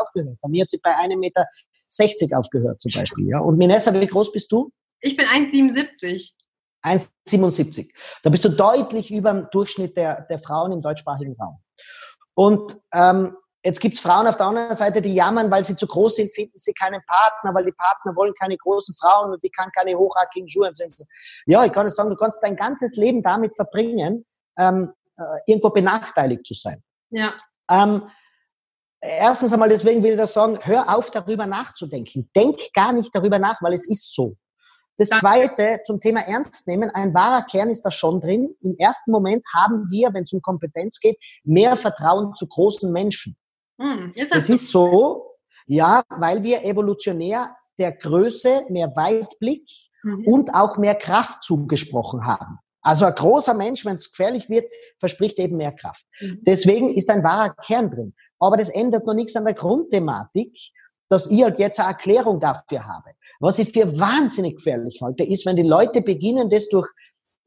[0.00, 0.38] aufgehört.
[0.40, 3.28] Bei mir hat sie bei 1,60 Meter aufgehört zum Beispiel.
[3.28, 3.40] Ja.
[3.40, 4.70] Und Minessa, wie groß bist du?
[5.00, 6.34] Ich bin 1,77.
[6.88, 7.90] 1,77.
[8.22, 11.58] Da bist du deutlich über dem Durchschnitt der, der Frauen im deutschsprachigen Raum.
[12.34, 15.86] Und ähm, Jetzt gibt es Frauen auf der anderen Seite, die jammern, weil sie zu
[15.86, 19.50] groß sind, finden sie keinen Partner, weil die Partner wollen keine großen Frauen und die
[19.50, 20.88] kann keine hochhackigen Schuhe anziehen.
[21.46, 24.24] Ja, ich kann es sagen, du kannst dein ganzes Leben damit verbringen,
[24.56, 26.82] ähm, äh, irgendwo benachteiligt zu sein.
[27.10, 27.34] Ja.
[27.68, 28.08] Ähm,
[29.00, 32.30] erstens einmal, deswegen will ich das sagen, hör auf, darüber nachzudenken.
[32.36, 34.36] Denk gar nicht darüber nach, weil es ist so.
[34.98, 36.90] Das Zweite zum Thema Ernst nehmen.
[36.90, 38.54] Ein wahrer Kern ist da schon drin.
[38.62, 43.36] Im ersten Moment haben wir, wenn es um Kompetenz geht, mehr Vertrauen zu großen Menschen.
[43.80, 44.54] Hm, ist das, das so?
[44.54, 45.36] ist so,
[45.66, 49.68] ja, weil wir evolutionär der Größe mehr Weitblick
[50.02, 50.26] mhm.
[50.26, 52.58] und auch mehr Kraft zugesprochen haben.
[52.82, 54.66] Also ein großer Mensch, wenn es gefährlich wird,
[54.98, 56.06] verspricht eben mehr Kraft.
[56.20, 56.40] Mhm.
[56.44, 58.14] Deswegen ist ein wahrer Kern drin.
[58.40, 60.56] Aber das ändert noch nichts an der Grundthematik,
[61.08, 63.10] dass ich halt jetzt eine Erklärung dafür habe.
[63.40, 66.88] Was ich für wahnsinnig gefährlich halte, ist, wenn die Leute beginnen, das durch,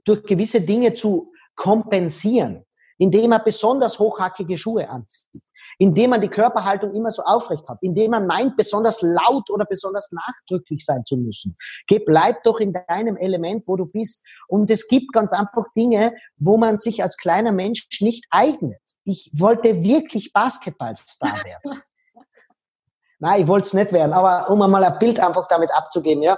[0.05, 2.65] durch gewisse Dinge zu kompensieren,
[2.97, 5.43] indem man besonders hochhackige Schuhe anzieht
[5.81, 10.11] indem man die Körperhaltung immer so aufrecht hat, indem man meint, besonders laut oder besonders
[10.11, 11.55] nachdrücklich sein zu müssen.
[11.87, 14.23] Geh, bleib doch in deinem Element, wo du bist.
[14.47, 18.79] Und es gibt ganz einfach Dinge, wo man sich als kleiner Mensch nicht eignet.
[19.05, 21.81] Ich wollte wirklich Basketballstar werden.
[23.21, 26.37] Nein, ich wollte es nicht werden, aber um mal ein Bild einfach damit abzugeben, ja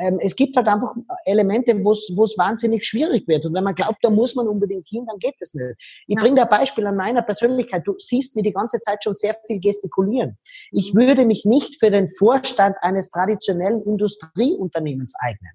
[0.00, 3.44] ähm, es gibt halt einfach Elemente, wo es wahnsinnig schwierig wird.
[3.46, 5.74] Und wenn man glaubt, da muss man unbedingt hin, dann geht es nicht.
[6.06, 6.20] Ich ja.
[6.20, 7.82] bringe da ein Beispiel an meiner Persönlichkeit.
[7.86, 10.38] Du siehst mir die ganze Zeit schon sehr viel gestikulieren.
[10.70, 11.00] Ich mhm.
[11.00, 15.52] würde mich nicht für den Vorstand eines traditionellen Industrieunternehmens eignen.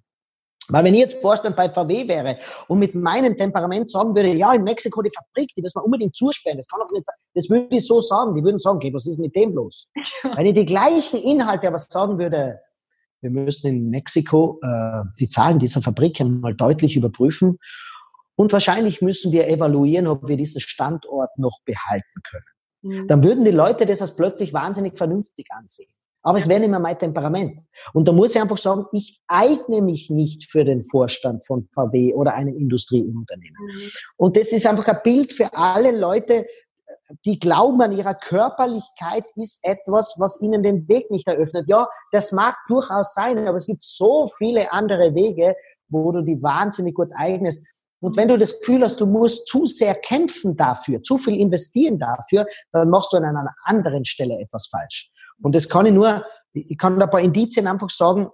[0.69, 4.53] Weil wenn ich jetzt Vorstand bei VW wäre und mit meinem Temperament sagen würde, ja,
[4.53, 7.15] in Mexiko die Fabrik, die müssen wir unbedingt zusperren, das kann doch nicht sein.
[7.33, 8.35] Das würde ich so sagen.
[8.35, 9.89] Die würden sagen, okay, was ist mit dem los?
[10.35, 12.59] wenn ich die gleichen Inhalte aber sagen würde,
[13.21, 17.57] wir müssen in Mexiko äh, die Zahlen dieser Fabrik einmal deutlich überprüfen.
[18.35, 22.43] Und wahrscheinlich müssen wir evaluieren, ob wir diesen Standort noch behalten können.
[23.01, 23.07] Mhm.
[23.07, 25.89] Dann würden die Leute das als plötzlich wahnsinnig vernünftig ansehen.
[26.25, 27.59] Aber es wäre nicht mehr mein Temperament.
[27.93, 32.15] Und da muss ich einfach sagen, ich eigne mich nicht für den Vorstand von VW
[32.15, 33.57] oder einem Industrieunternehmen.
[33.63, 33.91] Mhm.
[34.17, 36.47] Und das ist einfach ein Bild für alle Leute,
[37.25, 41.65] die glauben an ihrer Körperlichkeit ist etwas, was ihnen den Weg nicht eröffnet.
[41.67, 45.55] Ja, das mag durchaus sein, aber es gibt so viele andere Wege,
[45.89, 47.67] wo du die wahnsinnig gut eignest.
[47.99, 51.99] Und wenn du das Gefühl hast, du musst zu sehr kämpfen dafür, zu viel investieren
[51.99, 55.11] dafür, dann machst du an einer anderen Stelle etwas falsch.
[55.41, 58.29] Und das kann ich nur, ich kann da ein paar Indizien einfach sagen,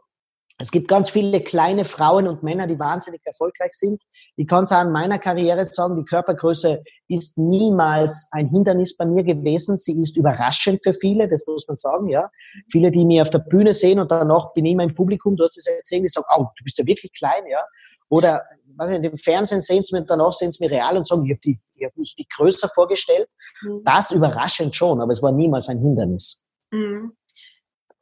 [0.62, 4.04] es gibt ganz viele kleine Frauen und Männer, die wahnsinnig erfolgreich sind.
[4.36, 9.06] Ich kann es auch an meiner Karriere sagen, die Körpergröße ist niemals ein Hindernis bei
[9.06, 9.78] mir gewesen.
[9.78, 12.30] Sie ist überraschend für viele, das muss man sagen, ja.
[12.72, 15.44] Viele, die mich auf der Bühne sehen und danach bin ich immer im Publikum, du
[15.44, 17.64] hast es ja gesehen, die sagen, oh, du bist ja wirklich klein, ja.
[18.10, 18.44] Oder,
[18.76, 21.26] was ich, im Fernsehen sehen sie mir und danach sehen sie mir real und sagen,
[21.26, 23.28] ich habe hab mich die größer vorgestellt.
[23.64, 23.82] Mhm.
[23.84, 26.48] Das überraschend schon, aber es war niemals ein Hindernis.
[26.72, 27.16] Mhm.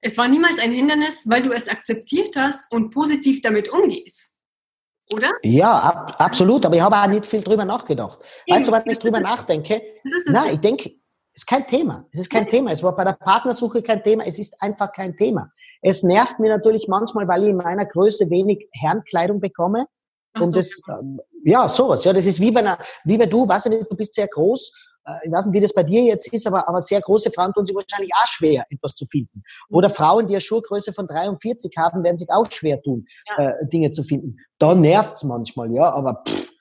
[0.01, 4.37] Es war niemals ein Hindernis, weil du es akzeptiert hast und positiv damit umgehst.
[5.11, 5.31] Oder?
[5.43, 6.65] Ja, ab, absolut.
[6.65, 8.19] Aber ich habe auch nicht viel drüber nachgedacht.
[8.45, 8.55] Eben.
[8.55, 9.81] Weißt du, was ich drüber nachdenke?
[10.27, 10.91] Nein, ich denke,
[11.33, 12.05] es ist kein Thema.
[12.11, 12.49] Es ist kein ja.
[12.49, 12.71] Thema.
[12.71, 14.23] Es war bei der Partnersuche kein Thema.
[14.25, 15.51] Es ist einfach kein Thema.
[15.81, 19.87] Es nervt mir natürlich manchmal, weil ich in meiner Größe wenig Herrenkleidung bekomme.
[20.33, 20.57] Ach und so.
[20.57, 22.03] das, ähm, ja, sowas.
[22.03, 24.27] Ja, das ist wie bei einer, wie bei du, weißt du nicht, du bist sehr
[24.27, 24.88] groß äh,
[25.23, 27.65] ich weiß nicht, wie das bei dir jetzt ist, aber, aber sehr große Frauen tun
[27.65, 29.43] sich wahrscheinlich auch schwer, etwas zu finden.
[29.69, 33.05] Oder Frauen, die eine Schuhgröße von 43 haben, werden sich auch schwer tun,
[33.37, 33.49] ja.
[33.49, 34.37] äh, Dinge zu finden.
[34.57, 36.51] Da nervt's manchmal, ja, aber pff,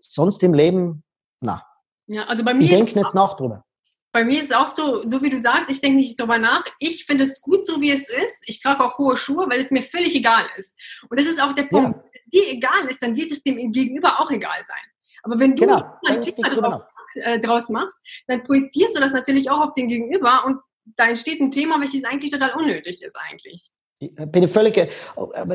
[0.00, 1.04] sonst im Leben,
[1.40, 1.64] na.
[2.06, 2.64] Ja, also bei mir.
[2.64, 3.64] Ich denke nicht nach drüber.
[4.12, 6.64] Bei mir ist es auch so, so wie du sagst, ich denke nicht drüber nach.
[6.78, 8.42] Ich finde es gut, so wie es ist.
[8.46, 10.78] Ich trage auch hohe Schuhe, weil es mir völlig egal ist.
[11.08, 11.96] Und das ist auch der Punkt.
[11.96, 12.02] Ja.
[12.02, 14.92] Wenn dir egal ist, dann wird es dem Gegenüber auch egal sein.
[15.22, 15.82] Aber wenn du genau.
[16.06, 16.82] ein Thema drauf
[17.16, 20.58] äh, draus machst, dann projizierst du das natürlich auch auf den Gegenüber und
[20.96, 23.70] da entsteht ein Thema, welches eigentlich total unnötig ist eigentlich.
[23.98, 24.88] Ich äh, bin völlig, äh,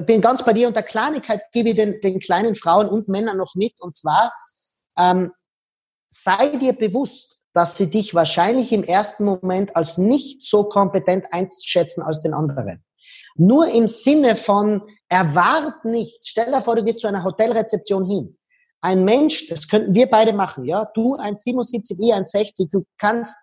[0.01, 3.38] bin ganz bei dir und der Kleinigkeit gebe ich den, den kleinen Frauen und Männern
[3.38, 4.34] noch mit und zwar
[4.97, 5.32] ähm,
[6.10, 12.03] sei dir bewusst, dass sie dich wahrscheinlich im ersten Moment als nicht so kompetent einschätzen
[12.03, 12.84] als den anderen.
[13.36, 16.20] Nur im Sinne von erwart nicht.
[16.24, 18.36] Stell dir vor, du gehst zu einer Hotelrezeption hin
[18.88, 23.35] ein Mensch, das könnten wir beide machen, ja, du 1,77, ich 1,60, du kannst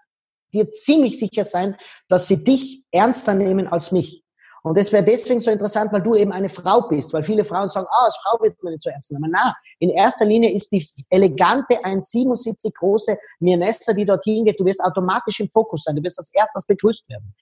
[0.55, 1.76] dir ziemlich sicher sein,
[2.09, 4.24] dass sie dich ernster nehmen als mich.
[4.62, 7.68] Und das wäre deswegen so interessant, weil du eben eine Frau bist, weil viele Frauen
[7.68, 9.30] sagen, ah, als Frau wird man nicht so ernst nehmen.
[9.30, 9.55] Na,
[9.85, 15.41] In erster Linie ist die elegante 1,77 große Mirnessa, die dorthin geht, du wirst automatisch
[15.41, 17.35] im Fokus sein, du wirst als erstes begrüßt werden.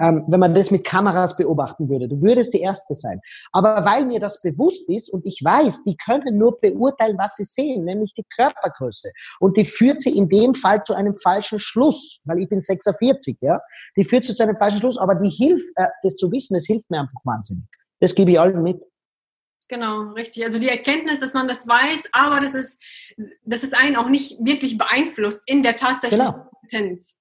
[0.00, 3.20] Ähm, wenn man das mit Kameras beobachten würde, du würdest die Erste sein.
[3.52, 7.44] Aber weil mir das bewusst ist und ich weiß, die können nur beurteilen, was sie
[7.44, 9.12] sehen, nämlich die Körpergröße.
[9.38, 13.36] Und die führt sie in dem Fall zu einem falschen Schluss, weil ich bin 46,
[13.42, 13.60] ja.
[13.98, 16.64] Die führt sie zu einem falschen Schluss, aber die hilft, äh, das zu wissen, es
[16.64, 17.66] hilft mir einfach wahnsinnig.
[18.00, 18.80] Das gebe ich allen mit.
[19.72, 20.44] Genau, richtig.
[20.44, 22.78] Also die Erkenntnis, dass man das weiß, aber das ist,
[23.42, 26.50] dass es einen auch nicht wirklich beeinflusst in der tatsächlichen genau.
[26.50, 27.18] Kompetenz.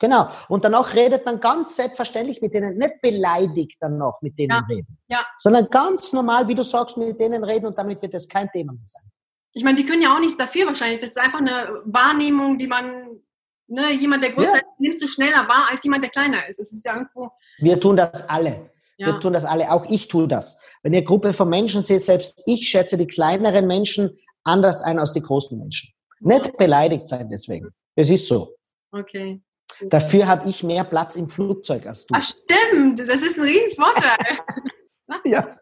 [0.00, 0.28] Genau.
[0.48, 4.66] Und danach redet man ganz selbstverständlich mit denen, nicht beleidigt dann noch mit denen ja.
[4.68, 5.24] reden, ja.
[5.36, 8.72] sondern ganz normal, wie du sagst, mit denen reden und damit wird das kein Thema
[8.72, 9.04] mehr sein.
[9.52, 10.98] Ich meine, die können ja auch nichts dafür wahrscheinlich.
[10.98, 13.20] Das ist einfach eine Wahrnehmung, die man,
[13.68, 14.58] ne, jemand, der größer ja.
[14.58, 16.58] ist, nimmst du schneller wahr als jemand, der kleiner ist.
[16.58, 17.30] Es ist ja irgendwo.
[17.58, 18.72] Wir tun das alle.
[18.98, 19.08] Ja.
[19.08, 20.60] Wir tun das alle, auch ich tue das.
[20.82, 25.12] Wenn ihr Gruppe von Menschen seht, selbst ich schätze die kleineren Menschen anders ein als
[25.12, 25.92] die großen Menschen.
[26.20, 27.68] Nicht beleidigt sein deswegen.
[27.94, 28.56] Es ist so.
[28.92, 29.42] Okay.
[29.82, 32.14] Dafür habe ich mehr Platz im Flugzeug als du.
[32.16, 33.00] Ach, stimmt.
[33.00, 34.38] Das ist ein Riesenvorteil.
[35.24, 35.58] ja.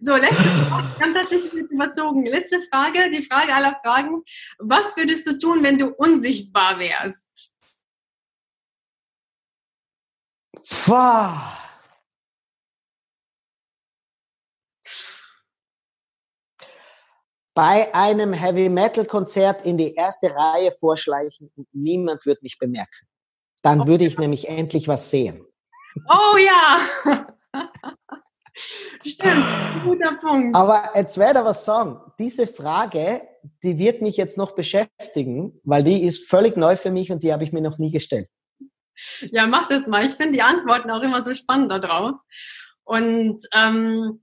[0.00, 0.98] So, letzte Frage.
[0.98, 2.26] Wir haben tatsächlich jetzt überzogen.
[2.26, 4.22] Letzte Frage, die Frage aller Fragen.
[4.58, 7.54] Was würdest du tun, wenn du unsichtbar wärst?
[10.86, 11.67] Wow.
[17.58, 23.08] Bei einem Heavy Metal Konzert in die erste Reihe vorschleichen und niemand wird mich bemerken.
[23.62, 25.44] Dann würde ich nämlich endlich was sehen.
[26.08, 27.26] Oh ja!
[29.04, 29.44] Stimmt,
[29.82, 30.54] guter Punkt.
[30.54, 32.00] Aber jetzt werde ich was sagen.
[32.20, 33.22] Diese Frage,
[33.64, 37.32] die wird mich jetzt noch beschäftigen, weil die ist völlig neu für mich und die
[37.32, 38.28] habe ich mir noch nie gestellt.
[39.32, 40.04] Ja, mach das mal.
[40.04, 42.14] Ich finde die Antworten auch immer so spannend darauf.
[42.84, 44.22] Und ähm,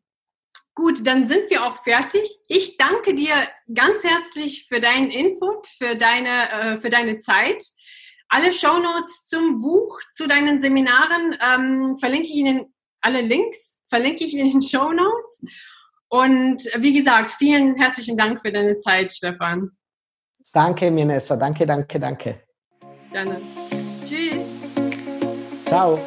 [0.76, 2.30] Gut, dann sind wir auch fertig.
[2.50, 3.34] Ich danke dir
[3.74, 7.64] ganz herzlich für deinen Input, für deine, äh, für deine Zeit.
[8.28, 14.36] Alle Shownotes zum Buch, zu deinen Seminaren ähm, verlinke ich Ihnen alle Links, verlinke ich
[14.36, 15.46] in den Shownotes.
[16.10, 19.72] Und wie gesagt, vielen herzlichen Dank für deine Zeit, Stefan.
[20.52, 21.38] Danke, Minessa.
[21.38, 22.42] Danke, danke, danke.
[23.12, 23.42] Gerne.
[24.04, 24.46] Tschüss.
[25.66, 26.00] Ciao.